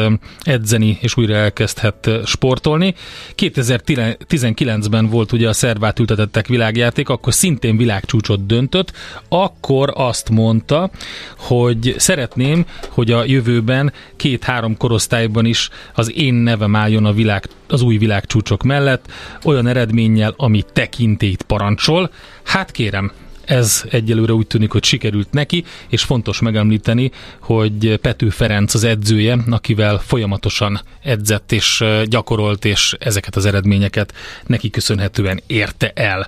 edzeni, 0.42 0.98
és 1.00 1.16
újra 1.16 1.34
elkezdhet 1.34 2.10
sportolni. 2.24 2.94
2019-ben 3.36 5.08
volt 5.08 5.32
ugye 5.32 5.48
a 5.48 5.52
szervát 5.52 5.98
ültetettek 5.98 6.46
világjáték, 6.46 7.08
akkor 7.08 7.34
szintén 7.34 7.76
világcsúcsot 7.76 8.46
döntött, 8.46 8.92
akkor 9.28 9.92
azt 9.94 10.30
mondta, 10.30 10.90
hogy 11.36 11.94
szeretném, 11.98 12.66
hogy 12.88 13.10
a 13.10 13.24
jövőben 13.24 13.92
két-három 14.16 14.76
korosztályban 14.76 15.44
is 15.44 15.70
az 15.94 16.16
én 16.16 16.34
nevem 16.34 16.82
álljon 16.84 17.04
a 17.04 17.12
világ, 17.12 17.48
az 17.68 17.82
új 17.82 17.96
világcsúcsok 17.96 18.62
mellett, 18.62 19.12
olyan 19.44 19.66
eredménnyel, 19.66 20.34
ami 20.36 20.62
tekintélyt 20.72 21.42
parancsol. 21.42 22.10
Hát 22.42 22.70
kérem, 22.70 23.12
ez 23.46 23.84
egyelőre 23.90 24.32
úgy 24.32 24.46
tűnik, 24.46 24.70
hogy 24.70 24.84
sikerült 24.84 25.32
neki, 25.32 25.64
és 25.88 26.02
fontos 26.02 26.40
megemlíteni, 26.40 27.10
hogy 27.40 27.96
Pető 27.96 28.28
Ferenc 28.28 28.74
az 28.74 28.84
edzője, 28.84 29.38
akivel 29.50 29.98
folyamatosan 29.98 30.80
edzett 31.02 31.52
és 31.52 31.84
gyakorolt, 32.04 32.64
és 32.64 32.96
ezeket 32.98 33.36
az 33.36 33.46
eredményeket 33.46 34.14
neki 34.46 34.70
köszönhetően 34.70 35.42
érte 35.46 35.92
el. 35.94 36.26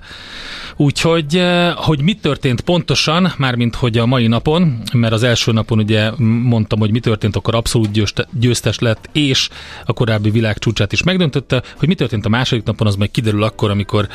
Úgyhogy, 0.75 1.41
hogy 1.75 2.01
mi 2.01 2.13
történt 2.13 2.61
pontosan, 2.61 3.33
mármint 3.37 3.75
hogy 3.75 3.97
a 3.97 4.05
mai 4.05 4.27
napon, 4.27 4.81
mert 4.93 5.13
az 5.13 5.23
első 5.23 5.51
napon 5.51 5.79
ugye 5.79 6.11
mondtam, 6.43 6.79
hogy 6.79 6.91
mi 6.91 6.99
történt, 6.99 7.35
akkor 7.35 7.55
abszolút 7.55 7.91
győzte, 7.91 8.27
győztes 8.39 8.79
lett, 8.79 9.09
és 9.11 9.49
a 9.85 9.93
korábbi 9.93 10.29
világcsúcsát 10.29 10.91
is 10.91 11.03
megdöntötte, 11.03 11.63
hogy 11.77 11.87
mi 11.87 11.95
történt 11.95 12.25
a 12.25 12.29
második 12.29 12.63
napon, 12.63 12.87
az 12.87 12.95
majd 12.95 13.11
kiderül 13.11 13.43
akkor, 13.43 13.69
amikor 13.69 14.07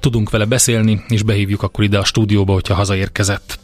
tudunk 0.00 0.30
vele 0.30 0.44
beszélni, 0.44 1.04
és 1.08 1.22
behívjuk 1.22 1.62
akkor 1.62 1.84
ide 1.84 1.98
a 1.98 2.04
stúdióba, 2.40 2.52
hogyha 2.52 2.74
hazaérkezett. 2.74 3.58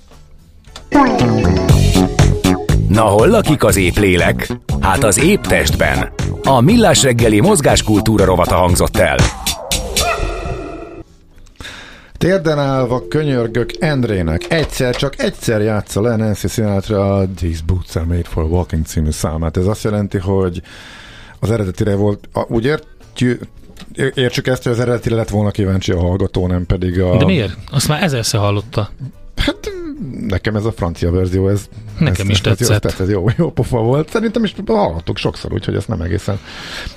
Na 2.88 3.02
hol 3.02 3.28
lakik 3.28 3.64
az 3.64 3.76
épp 3.76 3.96
lélek? 3.96 4.52
Hát 4.80 5.04
az 5.04 5.18
épp 5.18 5.42
testben. 5.42 6.12
A 6.42 6.60
millás 6.60 7.02
reggeli 7.02 7.40
mozgáskultúra 7.40 8.24
rovata 8.24 8.54
hangzott 8.54 8.96
el. 8.96 9.16
Térden 12.18 12.58
állva 12.58 13.08
könyörgök 13.08 13.70
Endrének. 13.78 14.50
Egyszer, 14.52 14.96
csak 14.96 15.18
egyszer 15.18 15.60
játsza 15.60 16.00
le 16.00 16.16
Nancy 16.16 16.48
Sinatra 16.48 17.16
a 17.16 17.26
These 17.34 17.60
Boots 17.66 17.96
are 17.96 18.04
made 18.04 18.28
for 18.28 18.44
walking 18.44 18.86
című 18.86 19.10
számát. 19.10 19.56
Ez 19.56 19.66
azt 19.66 19.84
jelenti, 19.84 20.18
hogy 20.18 20.62
az 21.40 21.50
eredetire 21.50 21.94
volt, 21.94 22.28
a, 22.32 22.40
úgy 22.48 22.64
értjük, 22.64 23.42
értsük 24.14 24.46
ezt, 24.46 24.62
hogy 24.62 24.72
az 24.72 24.80
eredetire 24.80 25.14
lett 25.14 25.28
volna 25.28 25.50
kíváncsi 25.50 25.92
a 25.92 26.00
hallgató, 26.00 26.46
nem 26.46 26.66
pedig 26.66 27.00
a... 27.00 27.16
De 27.16 27.24
miért? 27.24 27.56
Azt 27.70 27.88
már 27.88 28.02
ezerszer 28.02 28.40
hallotta. 28.40 28.90
Hát 29.36 29.70
nekem 30.20 30.56
ez 30.56 30.64
a 30.64 30.72
francia 30.72 31.10
verzió, 31.10 31.48
ez 31.48 31.68
Nekem 31.98 32.26
ez, 32.26 32.32
is 32.32 32.36
ez, 32.36 32.42
tetszett. 32.42 32.84
Ez, 32.84 32.92
ez, 32.92 33.00
ez 33.00 33.10
jó, 33.10 33.26
jó 33.36 33.50
pofa 33.50 33.78
volt. 33.78 34.10
Szerintem 34.10 34.44
is 34.44 34.54
hallottuk 34.66 35.16
sokszor, 35.16 35.52
úgyhogy 35.52 35.74
ezt 35.74 35.88
nem 35.88 36.00
egészen 36.00 36.38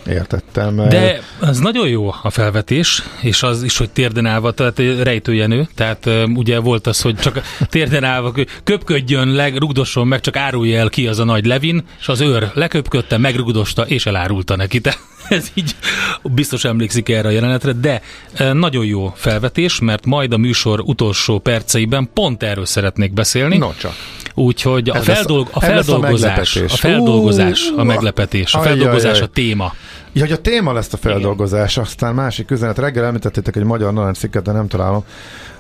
értettem. 0.08 0.76
De 0.76 1.22
az 1.40 1.60
nagyon 1.60 1.88
jó 1.88 2.14
a 2.24 2.30
felvetés, 2.30 3.04
és 3.22 3.44
az 3.44 3.64
is, 3.64 3.78
hogy 3.78 3.90
térden 3.90 4.26
állva, 4.26 4.52
tehát 4.52 4.78
rejtőjenő, 5.02 5.68
tehát 5.76 6.10
ugye 6.36 6.60
volt 6.60 6.88
az, 6.88 7.02
hogy 7.02 7.16
csak 7.16 7.42
térden 7.70 8.04
állva 8.04 8.34
köpködjön, 8.64 9.28
le, 9.28 9.50
rugdosson 9.58 10.08
meg, 10.08 10.20
csak 10.20 10.36
árulja 10.36 10.80
el 10.80 10.90
ki 10.90 11.08
az 11.08 11.20
a 11.20 11.24
nagy 11.24 11.46
Levin, 11.46 11.84
és 12.00 12.08
az 12.08 12.22
őr 12.22 12.52
leköpködte, 12.54 13.18
megrugdosta, 13.18 13.88
és 13.88 14.06
elárulta 14.06 14.56
neki. 14.56 14.80
Te 14.80 14.96
ez 15.38 15.48
így 15.54 15.76
biztos 16.24 16.64
emlékszik 16.64 17.10
erre 17.10 17.28
a 17.28 17.32
jelenetre, 17.32 17.72
de 17.72 18.02
e, 18.34 18.54
nagyon 18.54 18.86
jó 18.86 19.14
felvetés, 19.16 19.80
mert 19.80 20.06
majd 20.06 20.34
a 20.34 20.38
műsor 20.38 20.80
utolsó 20.80 21.40
perceiben 21.40 22.10
pont 22.14 22.44
erről 22.44 22.66
szeretnék 22.66 23.14
beszélni. 23.14 23.58
No 23.58 23.74
csak. 23.80 23.94
Úgyhogy 24.34 24.90
a, 24.90 24.96
Ez 24.96 25.04
feldolg, 25.04 25.48
a 25.52 25.58
a 25.58 25.60
feldolgozás, 25.60 26.56
a, 26.56 26.60
meglepetés. 26.60 26.80
feldolgozás 26.80 27.70
a 27.78 27.84
meglepetés, 27.84 28.54
a 28.54 28.60
feldolgozás 28.60 29.22
a 29.22 29.28
téma. 29.28 29.74
Ja, 30.14 30.22
hogy 30.22 30.32
a 30.32 30.42
téma 30.42 30.74
lesz 30.74 30.94
a 30.94 30.98
feldolgozás, 30.98 31.78
aztán 31.78 32.16
másik 32.16 32.52
üzenet. 32.52 32.78
Reggel 32.78 33.06
említettétek 33.06 33.56
egy 33.56 33.64
magyar 33.64 33.94
naranccikket, 33.94 34.44
de 34.44 34.52
nem 34.52 34.68
találom. 34.68 35.04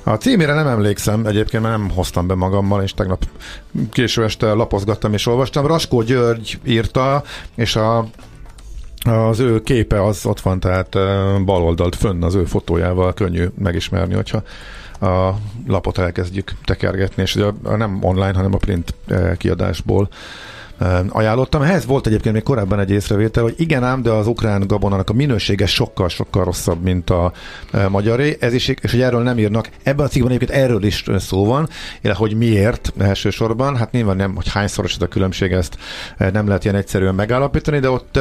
A 0.03 0.13
címére 0.13 0.53
nem 0.53 0.67
emlékszem, 0.67 1.25
egyébként 1.25 1.63
mert 1.63 1.77
nem 1.77 1.89
hoztam 1.89 2.27
be 2.27 2.36
magammal, 2.36 2.84
és 2.84 2.93
tegnap 2.93 3.25
késő 3.91 4.23
este 4.23 4.53
lapozgattam 4.53 5.13
és 5.13 5.27
olvastam. 5.27 5.65
Raskó 5.65 6.01
György 6.01 6.60
írta, 6.65 7.23
és 7.55 7.75
a 7.75 8.08
az 8.99 9.39
ő 9.39 9.62
képe 9.62 10.03
az 10.03 10.25
ott 10.25 10.39
van, 10.39 10.59
tehát 10.59 10.89
bal 11.45 11.63
oldalt 11.63 11.95
fönn 11.95 12.23
az 12.23 12.35
ő 12.35 12.45
fotójával 12.45 13.13
könnyű 13.13 13.45
megismerni, 13.57 14.13
hogyha 14.13 14.43
a 15.01 15.33
lapot 15.67 15.97
elkezdjük 15.97 16.51
tekergetni, 16.65 17.21
és 17.21 17.35
ugye 17.35 17.51
nem 17.77 18.03
online, 18.03 18.33
hanem 18.33 18.53
a 18.53 18.57
print 18.57 18.93
kiadásból 19.38 20.09
ajánlottam. 21.09 21.61
Ehhez 21.61 21.85
volt 21.85 22.07
egyébként 22.07 22.33
még 22.33 22.43
korábban 22.43 22.79
egy 22.79 22.91
észrevétel, 22.91 23.43
hogy 23.43 23.53
igen 23.57 23.83
ám, 23.83 24.01
de 24.01 24.09
az 24.09 24.27
ukrán 24.27 24.67
gabonának 24.67 25.09
a 25.09 25.13
minősége 25.13 25.65
sokkal-sokkal 25.65 26.43
rosszabb, 26.43 26.83
mint 26.83 27.09
a 27.09 27.31
magyaré. 27.89 28.37
Ez 28.39 28.53
is, 28.53 28.67
és 28.67 28.91
hogy 28.91 29.01
erről 29.01 29.23
nem 29.23 29.37
írnak. 29.37 29.69
Ebben 29.83 30.05
a 30.05 30.09
cikkben 30.09 30.31
egyébként 30.31 30.59
erről 30.59 30.83
is 30.83 31.03
szó 31.17 31.45
van, 31.45 31.69
illetve 32.01 32.23
hogy 32.25 32.37
miért 32.37 32.93
elsősorban. 32.97 33.77
Hát 33.77 33.91
nyilván 33.91 34.15
nem, 34.15 34.35
hogy 34.35 34.51
hányszoros 34.51 34.95
ez 34.95 35.01
a 35.01 35.07
különbség, 35.07 35.51
ezt 35.51 35.77
nem 36.17 36.47
lehet 36.47 36.63
ilyen 36.63 36.75
egyszerűen 36.75 37.15
megállapítani, 37.15 37.79
de 37.79 37.89
ott 37.89 38.19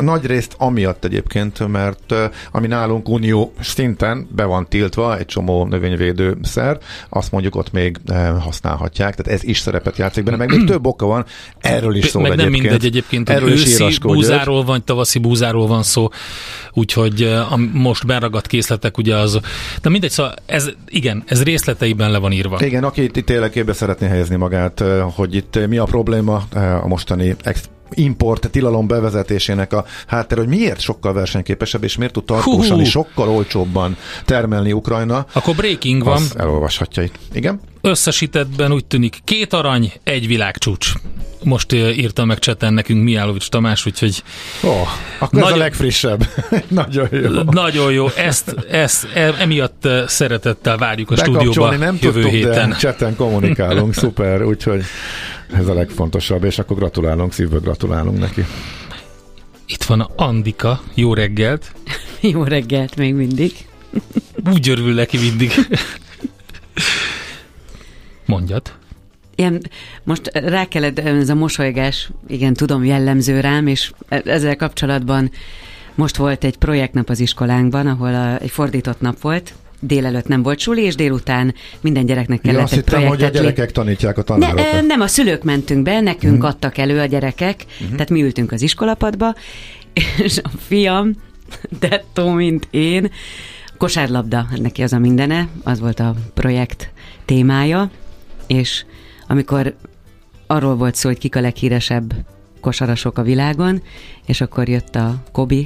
nagy 0.00 0.26
részt 0.26 0.54
amiatt 0.58 1.04
egyébként, 1.04 1.68
mert 1.68 2.14
ami 2.52 2.66
nálunk 2.66 3.08
unió 3.08 3.52
szinten 3.60 4.28
be 4.34 4.44
van 4.44 4.68
tiltva, 4.68 5.18
egy 5.18 5.26
csomó 5.26 5.64
növényvédőszer, 5.64 6.78
azt 7.08 7.32
mondjuk 7.32 7.56
ott 7.56 7.72
még 7.72 7.96
használhatják, 8.38 9.14
tehát 9.14 9.40
ez 9.40 9.48
is 9.48 9.58
szerepet 9.58 9.96
játszik 9.96 10.24
benne, 10.24 10.36
meg 10.36 10.50
még 10.50 10.64
több 10.64 10.86
oka 10.86 11.06
van, 11.06 11.24
erről 11.60 11.96
is 12.04 12.10
szól 12.10 12.22
Meg 12.22 12.30
nem 12.30 12.40
egyébként. 12.40 12.62
mindegy 12.62 12.86
egyébként, 12.86 13.28
hogy 13.28 13.36
Erről 13.36 13.50
őszi 13.50 13.98
búzáról 14.02 14.64
vagy 14.64 14.82
tavaszi 14.84 15.18
búzáról 15.18 15.66
van 15.66 15.82
szó, 15.82 16.08
úgyhogy 16.72 17.22
eh, 17.22 17.52
a 17.52 17.56
most 17.72 18.06
beragadt 18.06 18.46
készletek 18.46 18.98
ugye 18.98 19.16
az, 19.16 19.40
de 19.82 19.88
mindegy, 19.88 20.10
szóval 20.10 20.34
ez, 20.46 20.70
igen, 20.88 21.22
ez 21.26 21.42
részleteiben 21.42 22.10
le 22.10 22.18
van 22.18 22.32
írva. 22.32 22.64
Igen, 22.64 22.84
aki 22.84 23.02
itt, 23.02 23.16
itt 23.16 23.30
élekében 23.30 23.74
szeretné 23.74 24.06
helyezni 24.06 24.36
magát, 24.36 24.80
eh, 24.80 25.02
hogy 25.14 25.34
itt 25.34 25.56
eh, 25.56 25.66
mi 25.66 25.76
a 25.76 25.84
probléma 25.84 26.42
a 26.82 26.86
mostani 26.86 27.36
ex- 27.42 27.70
import 27.94 28.50
tilalom 28.50 28.86
bevezetésének 28.86 29.72
a 29.72 29.84
háttér, 30.06 30.38
hogy 30.38 30.48
miért 30.48 30.80
sokkal 30.80 31.12
versenyképesebb, 31.12 31.84
és 31.84 31.96
miért 31.96 32.12
tud 32.12 32.24
tartósan 32.24 32.80
és 32.80 32.90
sokkal 32.90 33.28
olcsóbban 33.28 33.96
termelni 34.24 34.72
Ukrajna, 34.72 35.26
Akkor 35.32 35.54
breaking 35.54 36.04
van, 36.04 36.22
elolvashatja 36.36 37.02
itt. 37.02 37.14
Igen? 37.32 37.60
összesítettben 37.80 38.72
úgy 38.72 38.84
tűnik 38.84 39.18
két 39.24 39.52
arany, 39.52 39.92
egy 40.04 40.26
világcsúcs. 40.26 40.92
Most 41.44 41.72
eh, 41.72 41.98
írta 41.98 42.24
meg 42.24 42.38
cseten 42.38 42.74
nekünk 42.74 43.02
Miálovics 43.04 43.48
Tamás, 43.48 43.86
úgyhogy 43.86 44.22
Ó, 44.64 44.68
oh, 44.68 44.74
akkor 45.18 45.38
ez 45.38 45.44
a 45.44 45.48
Nagyon- 45.48 45.58
legfrissebb. 45.58 46.26
Nagyon 46.68 47.08
jó. 47.10 47.42
nagyon 47.42 47.92
jó, 47.92 48.08
ezt, 48.16 48.54
ezt 48.70 49.08
e- 49.14 49.34
emiatt 49.38 49.84
eh, 49.84 50.08
szeretettel 50.08 50.76
várjuk 50.76 51.10
a 51.10 51.16
stúdióba 51.16 51.76
nem 51.76 51.98
jövő 52.00 52.12
tudtuk, 52.20 52.30
héten. 52.30 52.68
de 52.68 52.76
chatten 52.76 53.16
kommunikálunk, 53.16 53.94
szuper, 54.02 54.42
úgyhogy 54.42 54.82
ez 55.52 55.68
a 55.68 55.74
legfontosabb, 55.74 56.44
és 56.44 56.58
akkor 56.58 56.76
gratulálunk, 56.76 57.32
szívből 57.32 57.60
gratulálunk 57.60 58.18
neki. 58.18 58.44
Itt 59.66 59.82
van 59.82 60.00
a 60.00 60.10
Andika, 60.16 60.80
jó 60.94 61.14
reggelt. 61.14 61.72
Jó 62.20 62.42
reggelt 62.42 62.96
még 62.96 63.14
mindig. 63.14 63.52
Úgy 64.52 64.68
örül 64.68 64.94
neki 64.94 65.18
mindig. 65.18 65.52
Mondjad. 68.26 68.72
Ilyen, 69.34 69.62
most 70.04 70.30
rá 70.32 70.64
kellett, 70.64 70.98
ez 70.98 71.28
a 71.28 71.34
mosolygás, 71.34 72.10
igen, 72.28 72.54
tudom, 72.54 72.84
jellemző 72.84 73.40
rám, 73.40 73.66
és 73.66 73.92
e- 74.08 74.22
ezzel 74.24 74.56
kapcsolatban 74.56 75.30
most 75.94 76.16
volt 76.16 76.44
egy 76.44 76.56
projektnap 76.56 77.08
az 77.08 77.20
iskolánkban, 77.20 77.86
ahol 77.86 78.14
a, 78.14 78.40
egy 78.40 78.50
fordított 78.50 79.00
nap 79.00 79.20
volt, 79.20 79.54
délelőtt 79.80 80.26
nem 80.28 80.42
volt 80.42 80.58
suli, 80.58 80.82
és 80.82 80.94
délután 80.94 81.54
minden 81.80 82.06
gyereknek 82.06 82.40
Ja, 82.42 82.50
kellett 82.50 82.64
azt 82.64 82.72
egy 82.72 82.78
hittem, 82.78 82.98
hogy 82.98 83.06
a 83.06 83.08
projektet 83.08 83.42
lé- 83.42 83.42
gyerekek 83.42 83.72
tanítják 83.72 84.18
a 84.18 84.20
Ne, 84.20 84.24
tanárokat. 84.24 84.74
ö, 84.74 84.86
nem, 84.86 85.00
a 85.00 85.06
szülők 85.06 85.42
mentünk 85.42 85.82
be, 85.82 86.00
nekünk 86.00 86.34
uh-huh. 86.34 86.48
adtak 86.48 86.78
elő 86.78 87.00
a 87.00 87.04
gyerekek, 87.06 87.64
uh-huh. 87.72 87.90
tehát 87.90 88.10
mi 88.10 88.22
ültünk 88.22 88.52
az 88.52 88.62
iskolapadba, 88.62 89.34
és 90.24 90.38
a 90.42 90.48
fiam, 90.66 91.14
dettó, 91.78 92.30
mint 92.30 92.68
én, 92.70 93.10
kosárlabda, 93.78 94.46
neki 94.56 94.82
az 94.82 94.92
a 94.92 94.98
mindene, 94.98 95.48
az 95.62 95.80
volt 95.80 96.00
a 96.00 96.14
projekt 96.34 96.90
témája, 97.24 97.90
és 98.46 98.84
amikor 99.28 99.74
arról 100.46 100.76
volt 100.76 100.94
szó, 100.94 101.08
hogy 101.08 101.18
kik 101.18 101.36
a 101.36 101.40
leghíresebb 101.40 102.14
kosarasok 102.60 103.18
a 103.18 103.22
világon, 103.22 103.82
és 104.26 104.40
akkor 104.40 104.68
jött 104.68 104.94
a 104.96 105.22
Kobe 105.32 105.60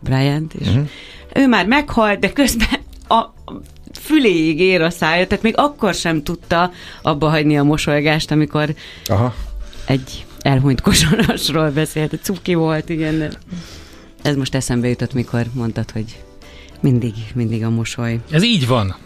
Bryant, 0.00 0.54
és 0.54 0.68
uh-huh. 0.68 0.88
ő 1.34 1.46
már 1.46 1.66
meghalt, 1.66 2.18
de 2.18 2.32
közben 2.32 2.77
a 3.08 3.34
füléig 4.00 4.60
ér 4.60 4.80
a 4.82 4.90
szája, 4.90 5.26
tehát 5.26 5.42
még 5.44 5.54
akkor 5.56 5.94
sem 5.94 6.22
tudta 6.22 6.70
abba 7.02 7.28
hagyni 7.28 7.58
a 7.58 7.62
mosolygást, 7.62 8.30
amikor 8.30 8.74
Aha. 9.06 9.34
egy 9.86 10.26
elhunyt 10.40 10.80
kosarasról 10.80 11.70
beszélt, 11.70 12.18
cuki 12.22 12.54
volt, 12.54 12.88
igen. 12.88 13.18
de 13.18 13.30
Ez 14.22 14.36
most 14.36 14.54
eszembe 14.54 14.88
jutott, 14.88 15.12
mikor 15.12 15.44
mondtad, 15.52 15.90
hogy 15.90 16.04
mindig, 16.80 17.14
mindig 17.34 17.64
a 17.64 17.70
mosoly. 17.70 18.18
Ez 18.30 18.42
így 18.42 18.66
van. 18.66 18.96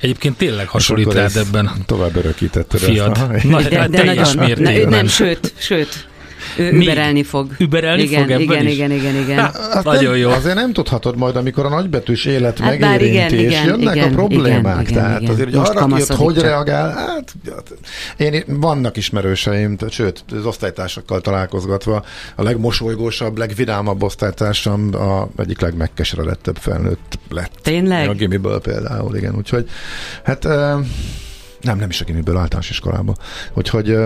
Egyébként 0.00 0.36
tényleg 0.36 0.68
hasonlít 0.68 1.12
rád 1.12 1.36
ebben. 1.36 1.70
Tovább 1.86 2.16
örökítetted 2.16 2.80
Fiad. 2.80 3.10
ezt. 3.10 3.20
Aha. 3.20 3.32
Na, 3.48 3.62
De, 3.62 3.78
hát 3.78 3.90
de 3.90 3.96
teljes 4.02 4.32
nagyon, 4.32 4.48
mértékben. 4.62 4.88
nem, 4.88 5.06
sőt, 5.06 5.52
sőt, 5.58 6.08
ő 6.56 6.72
Mi? 6.72 6.84
überelni 6.84 7.22
fog. 7.22 7.50
Überelni 7.58 8.02
igen, 8.02 8.20
fog 8.20 8.30
ebben 8.30 8.42
igen, 8.42 8.66
is? 8.66 8.74
igen, 8.74 8.90
igen, 8.90 9.14
igen. 9.14 9.38
Azt 9.72 9.84
Nagyon 9.84 10.10
nem, 10.10 10.20
jó. 10.20 10.30
Azért 10.30 10.54
nem 10.54 10.72
tudhatod 10.72 11.16
majd, 11.16 11.36
amikor 11.36 11.66
a 11.66 11.68
nagybetűs 11.68 12.24
élet 12.24 12.58
Hát 12.58 12.78
megérinti, 12.78 13.08
igen, 13.12 13.32
és 13.32 13.40
igen, 13.40 13.66
jönnek 13.66 13.96
igen, 13.96 14.08
a 14.10 14.14
problémák. 14.14 14.80
igen, 14.88 15.02
tehát 15.02 15.20
igen. 15.20 15.32
azért, 15.32 15.48
hogy 15.48 15.58
Most 15.58 15.70
arra 15.70 15.78
ki 15.78 15.84
ott 15.84 15.90
kamaszodik 15.90 16.22
hogy 16.24 16.34
csak. 16.34 16.44
reagál, 16.44 16.92
hát 16.92 17.34
én, 18.16 18.42
vannak 18.46 18.96
ismerőseim, 18.96 19.76
tehát, 19.76 19.94
sőt, 19.94 20.24
az 20.38 20.46
osztálytársakkal 20.46 21.20
találkozgatva, 21.20 22.04
a 22.36 22.42
legmosolygósabb, 22.42 23.38
legvidámabb 23.38 24.02
osztálytársam 24.02 24.90
a 24.94 25.28
egyik 25.36 25.60
legmegkeseredettebb 25.60 26.56
felnőtt 26.56 27.18
lett. 27.28 27.52
Tényleg? 27.62 28.08
A 28.08 28.12
gimiből 28.12 28.60
például, 28.60 29.16
igen. 29.16 29.34
Úgyhogy, 29.36 29.68
hát 30.24 30.44
nem, 31.60 31.78
nem 31.78 31.88
is 31.88 32.00
a 32.00 32.04
gimiből, 32.04 32.36
általános 32.36 32.70
iskolában. 32.70 33.16
Úgyhogy 33.54 33.96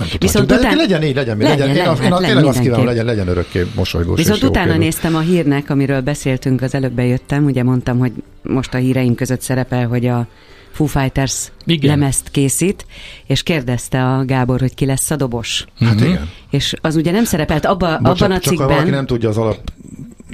nem 0.00 0.08
tudhatjuk. 0.08 0.22
Viszont 0.22 0.46
De 0.46 0.54
után- 0.54 0.76
legyen 0.76 1.02
így, 1.02 1.14
legyen, 1.14 1.36
Legyen, 1.36 1.58
legyen, 1.58 1.66
legyen, 1.76 1.94
én 2.04 2.10
legyen, 2.10 2.22
tényleg 2.22 2.44
azt 2.44 2.60
kívánom, 2.60 2.84
legyen, 2.86 3.04
legyen 3.04 3.28
örökké 3.28 3.66
mosolygós. 3.76 4.16
Viszont 4.18 4.42
utána 4.42 4.76
néztem 4.76 5.14
a 5.14 5.20
hírnek, 5.20 5.70
amiről 5.70 6.00
beszéltünk, 6.00 6.62
az 6.62 6.74
előbb 6.74 6.92
bejöttem, 6.92 7.44
ugye 7.44 7.62
mondtam, 7.62 7.98
hogy 7.98 8.12
most 8.42 8.74
a 8.74 8.78
híreim 8.78 9.14
között 9.14 9.40
szerepel, 9.40 9.86
hogy 9.86 10.06
a 10.06 10.26
Foo 10.72 10.86
Fighters 10.86 11.52
Igen. 11.66 11.90
lemezt 11.90 12.28
készít, 12.30 12.86
és 13.26 13.42
kérdezte 13.42 14.04
a 14.06 14.24
Gábor, 14.24 14.60
hogy 14.60 14.74
ki 14.74 14.86
lesz 14.86 15.10
a 15.10 15.16
dobos. 15.16 15.64
Hát 15.80 15.94
Mhm. 15.94 16.04
igen. 16.08 16.28
És 16.50 16.74
az 16.80 16.96
ugye 16.96 17.10
nem 17.10 17.24
szerepelt 17.24 17.64
abba, 17.66 17.98
Bocsánat, 17.98 18.20
abban 18.22 18.30
a 18.36 18.38
csak 18.40 18.52
ha 18.56 18.62
valaki 18.62 18.76
cikkben, 18.78 18.94
nem 18.96 19.06
tudja 19.06 19.28
az 19.28 19.36
alap 19.36 19.58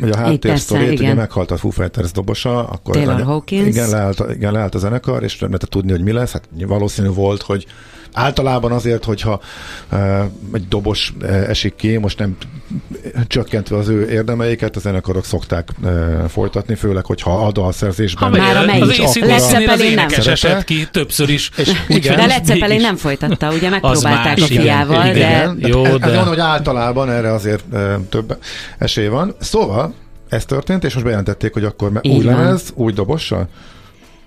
vagy 0.00 0.10
a 0.10 0.16
háttérsztorét, 0.16 0.98
ugye 1.00 1.14
meghalt 1.14 1.50
a 1.50 1.56
Foo 1.56 1.70
Fighters 1.70 2.12
dobosa, 2.12 2.64
akkor 2.68 2.94
Taylor 2.94 3.12
anya- 3.14 3.26
Hawkins. 3.26 3.66
Igen, 3.66 3.88
leállt, 3.88 4.20
a- 4.20 4.32
igen, 4.32 4.52
leállt 4.52 4.74
a 4.74 4.78
zenekar, 4.78 5.22
és 5.22 5.38
nem 5.38 5.48
lehetett 5.48 5.70
tudni, 5.70 5.90
hogy 5.90 6.02
mi 6.02 6.12
lesz. 6.12 6.32
Hát 6.32 6.48
valószínű 6.66 7.08
volt, 7.08 7.42
hogy 7.42 7.66
általában 8.16 8.72
azért, 8.72 9.04
hogyha 9.04 9.40
uh, 9.92 10.20
egy 10.52 10.68
dobos 10.68 11.12
uh, 11.22 11.48
esik 11.48 11.74
ki, 11.74 11.96
most 11.96 12.18
nem 12.18 12.36
csökkentve 13.26 13.76
az 13.76 13.88
ő 13.88 14.10
érdemeiket, 14.10 14.76
a 14.76 14.80
zenekarok 14.80 15.24
szokták 15.24 15.68
uh, 15.82 16.24
folytatni, 16.28 16.74
főleg, 16.74 17.04
hogyha 17.04 17.46
a 17.46 17.52
dalszerzésben 17.52 18.30
Ha 18.32 18.38
Már 18.38 18.54
meg 18.54 18.62
a 18.62 18.66
melyik? 18.66 19.02
az 19.02 19.12
Zeppelin 19.48 19.66
nem. 19.66 19.80
énekes 19.80 20.26
esett 20.26 20.64
ki 20.64 20.88
többször 20.90 21.28
is. 21.28 21.50
És 21.56 21.72
igen. 21.88 22.16
de 22.16 22.26
Led 22.26 22.44
Zeppelin 22.44 22.68
mégis- 22.68 22.82
nem 22.86 22.96
folytatta, 22.96 23.52
ugye 23.52 23.68
megpróbálták 23.68 24.38
a 24.42 24.44
fiával, 24.46 25.06
igen. 25.06 25.58
de 25.58 25.68
Jó, 25.68 25.84
ez, 25.84 25.96
de- 25.98 26.06
ez 26.06 26.14
van, 26.14 26.26
hogy 26.26 26.38
általában 26.38 27.10
erre 27.10 27.32
azért 27.32 27.64
több 28.08 28.38
esély 28.78 29.08
van. 29.08 29.34
Szóval 29.40 29.94
ez 30.28 30.44
történt, 30.44 30.84
és 30.84 30.92
most 30.92 31.04
bejelentették, 31.04 31.52
hogy 31.52 31.64
akkor 31.64 32.00
új 32.02 32.24
lemez, 32.24 32.72
új 32.74 32.92
dobossal? 32.92 33.48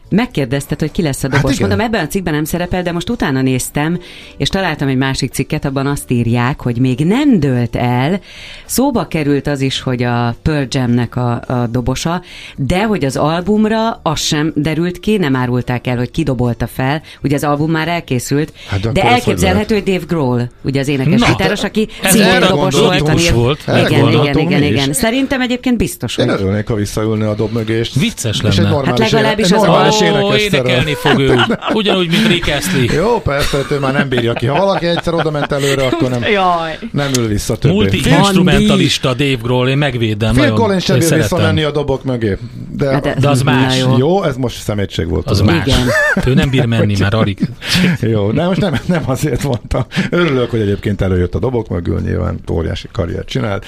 Megkérdezted, 0.10 0.80
hogy 0.80 0.92
ki 0.92 1.02
lesz 1.02 1.24
a 1.24 1.28
dobos. 1.28 1.52
Hát 1.52 1.60
Mondom, 1.60 1.80
ebben 1.80 2.04
a 2.04 2.08
cikkben 2.08 2.34
nem 2.34 2.44
szerepel, 2.44 2.84
de 2.84 2.92
most 2.92 3.10
utána 3.10 3.42
néztem, 3.42 4.00
és 4.38 4.50
találtam 4.50 4.88
egy 4.88 4.98
másik 4.98 5.32
cikket, 5.32 5.66
abban 5.66 5.88
azt 5.88 6.12
írják, 6.12 6.62
hogy 6.62 6.78
még 6.78 7.00
nem 7.00 7.40
dőlt 7.40 7.76
el. 7.76 8.20
Szóba 8.66 9.08
került 9.08 9.48
az 9.48 9.62
is, 9.62 9.82
hogy 9.82 10.04
a 10.04 10.36
Pearl 10.42 10.66
Jam-nek 10.70 11.16
a, 11.16 11.42
a 11.48 11.68
dobosa, 11.68 12.22
de 12.56 12.84
hogy 12.84 13.06
az 13.06 13.18
albumra 13.18 14.00
az 14.04 14.20
sem 14.20 14.52
derült 14.56 15.00
ki, 15.00 15.18
nem 15.18 15.36
árulták 15.36 15.88
el, 15.88 15.98
hogy 15.98 16.12
ki 16.12 16.24
dobolta 16.24 16.68
fel. 16.68 17.02
Ugye 17.24 17.36
az 17.36 17.44
album 17.44 17.72
már 17.72 17.88
elkészült, 17.88 18.54
hát 18.68 18.80
de, 18.80 18.92
de 18.92 19.04
elképzelhető, 19.04 19.74
hogy 19.74 19.84
Dave 19.84 20.06
Grohl, 20.08 20.42
ugye 20.62 20.80
az 20.80 20.88
énekes 20.88 21.22
gitáros, 21.22 21.64
aki 21.64 21.88
szintén 22.04 22.40
dobos 22.40 22.80
volt. 22.80 23.28
Volt. 23.30 23.64
Igen, 23.68 24.08
igen, 24.12 24.38
igen, 24.38 24.64
igen. 24.64 24.94
Szerintem 24.94 25.42
egyébként 25.42 25.78
biztos, 25.78 26.16
hogy... 26.16 26.26
Én 26.26 26.32
örülnék, 26.32 26.68
ha 26.68 26.76
visszaülne 26.76 27.30
a 27.30 27.36
dob 27.36 27.52
mögé, 27.52 27.78
és, 27.78 27.92
Vicces 28.00 28.42
lenne. 28.42 28.54
És 28.54 28.60
egy 28.60 28.86
hát 28.86 29.00
legalábbis 29.00 29.52
az 29.52 29.64
Ó, 30.02 30.34
énekelni 30.34 30.94
fog 30.94 31.20
ő. 31.20 31.36
Ugyanúgy, 31.74 32.08
mint 32.10 32.28
Rick 32.28 32.48
Astley. 32.58 32.90
Jó, 32.94 33.22
persze, 33.22 33.58
ő 33.72 33.80
már 33.80 33.94
nem 33.94 34.10
bírja 34.10 34.34
ki. 34.34 34.46
Ha 34.46 34.60
valaki 34.60 34.86
egyszer 34.86 35.14
oda 35.14 35.32
ment 35.32 35.52
előre, 35.52 35.86
akkor 35.86 36.10
nem, 36.10 36.22
Jaj. 36.22 36.78
nem 36.92 37.12
ül 37.18 37.28
vissza 37.28 37.58
többé. 37.58 37.74
Multi-instrumentalista 37.74 39.14
Dave 39.14 39.38
Grohl, 39.42 39.68
én 39.70 39.78
megvédem. 39.78 40.34
Phil 40.34 40.54
Collins 40.54 40.84
sem 40.84 41.00
bír 41.00 41.14
visszamenni 41.14 41.64
a 41.64 41.72
dobok 41.72 42.04
mögé. 42.04 42.38
De, 42.80 43.00
de, 43.00 43.16
de 43.20 43.30
az 43.30 43.42
más. 43.42 43.80
Jó. 43.80 43.98
jó, 43.98 44.24
ez 44.24 44.36
most 44.36 44.62
szemétség 44.62 45.08
volt. 45.08 45.30
Az 45.30 45.42
más. 45.42 45.68
Igen. 45.68 45.88
Ő 46.26 46.34
nem 46.34 46.50
bír 46.50 46.66
menni 46.66 46.96
már, 47.00 47.14
alig. 47.14 47.50
jó, 48.02 48.32
de 48.32 48.46
most 48.46 48.60
nem, 48.60 48.76
nem 48.86 49.04
azért 49.06 49.44
mondtam. 49.44 49.86
Örülök, 50.10 50.50
hogy 50.50 50.60
egyébként 50.60 51.02
előjött 51.02 51.36
a 51.36 51.40
dobok 51.40 51.70
mögül, 51.70 52.00
nyilván 52.00 52.40
óriási 52.52 52.88
karriert 52.92 53.28
csinált. 53.28 53.66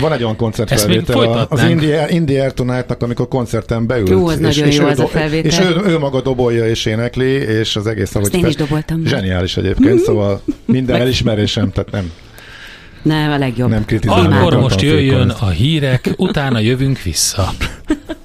Van 0.00 0.12
egy 0.12 0.22
olyan 0.22 0.36
koncertfelvétel 0.36 1.46
az 1.48 1.62
Indie, 1.62 2.06
Indie 2.10 2.42
Air 2.42 2.52
Tonight-nak, 2.52 3.02
amikor 3.02 3.28
koncerten 3.28 3.86
beült. 3.86 4.08
Jó, 4.08 4.26
az 4.26 4.40
és, 4.40 4.40
nagyon 4.40 4.68
és 4.68 4.76
jó 4.76 4.86
az 4.86 4.98
a 4.98 5.06
felvétel. 5.06 5.50
És 5.50 5.60
ő, 5.60 5.90
ő 5.90 5.98
maga 5.98 6.20
dobolja 6.20 6.68
és 6.68 6.84
énekli, 6.84 7.30
és 7.30 7.76
az 7.76 7.86
egész, 7.86 8.14
ahogy 8.14 8.34
én 8.34 8.46
is 8.46 8.56
doboltam. 8.56 9.04
Zseniális 9.06 9.56
egyébként, 9.56 10.00
szóval 10.06 10.40
minden 10.64 11.00
elismerésem, 11.00 11.70
tehát 11.70 11.90
nem 11.90 12.10
nem, 13.02 13.30
a 13.30 13.38
legjobb. 13.38 13.70
Nem. 13.70 13.84
Akkor 14.06 14.56
most 14.56 14.80
jöjjön 14.80 15.28
a 15.28 15.48
hírek, 15.48 16.10
utána 16.16 16.58
jövünk 16.58 17.02
vissza. 17.02 17.52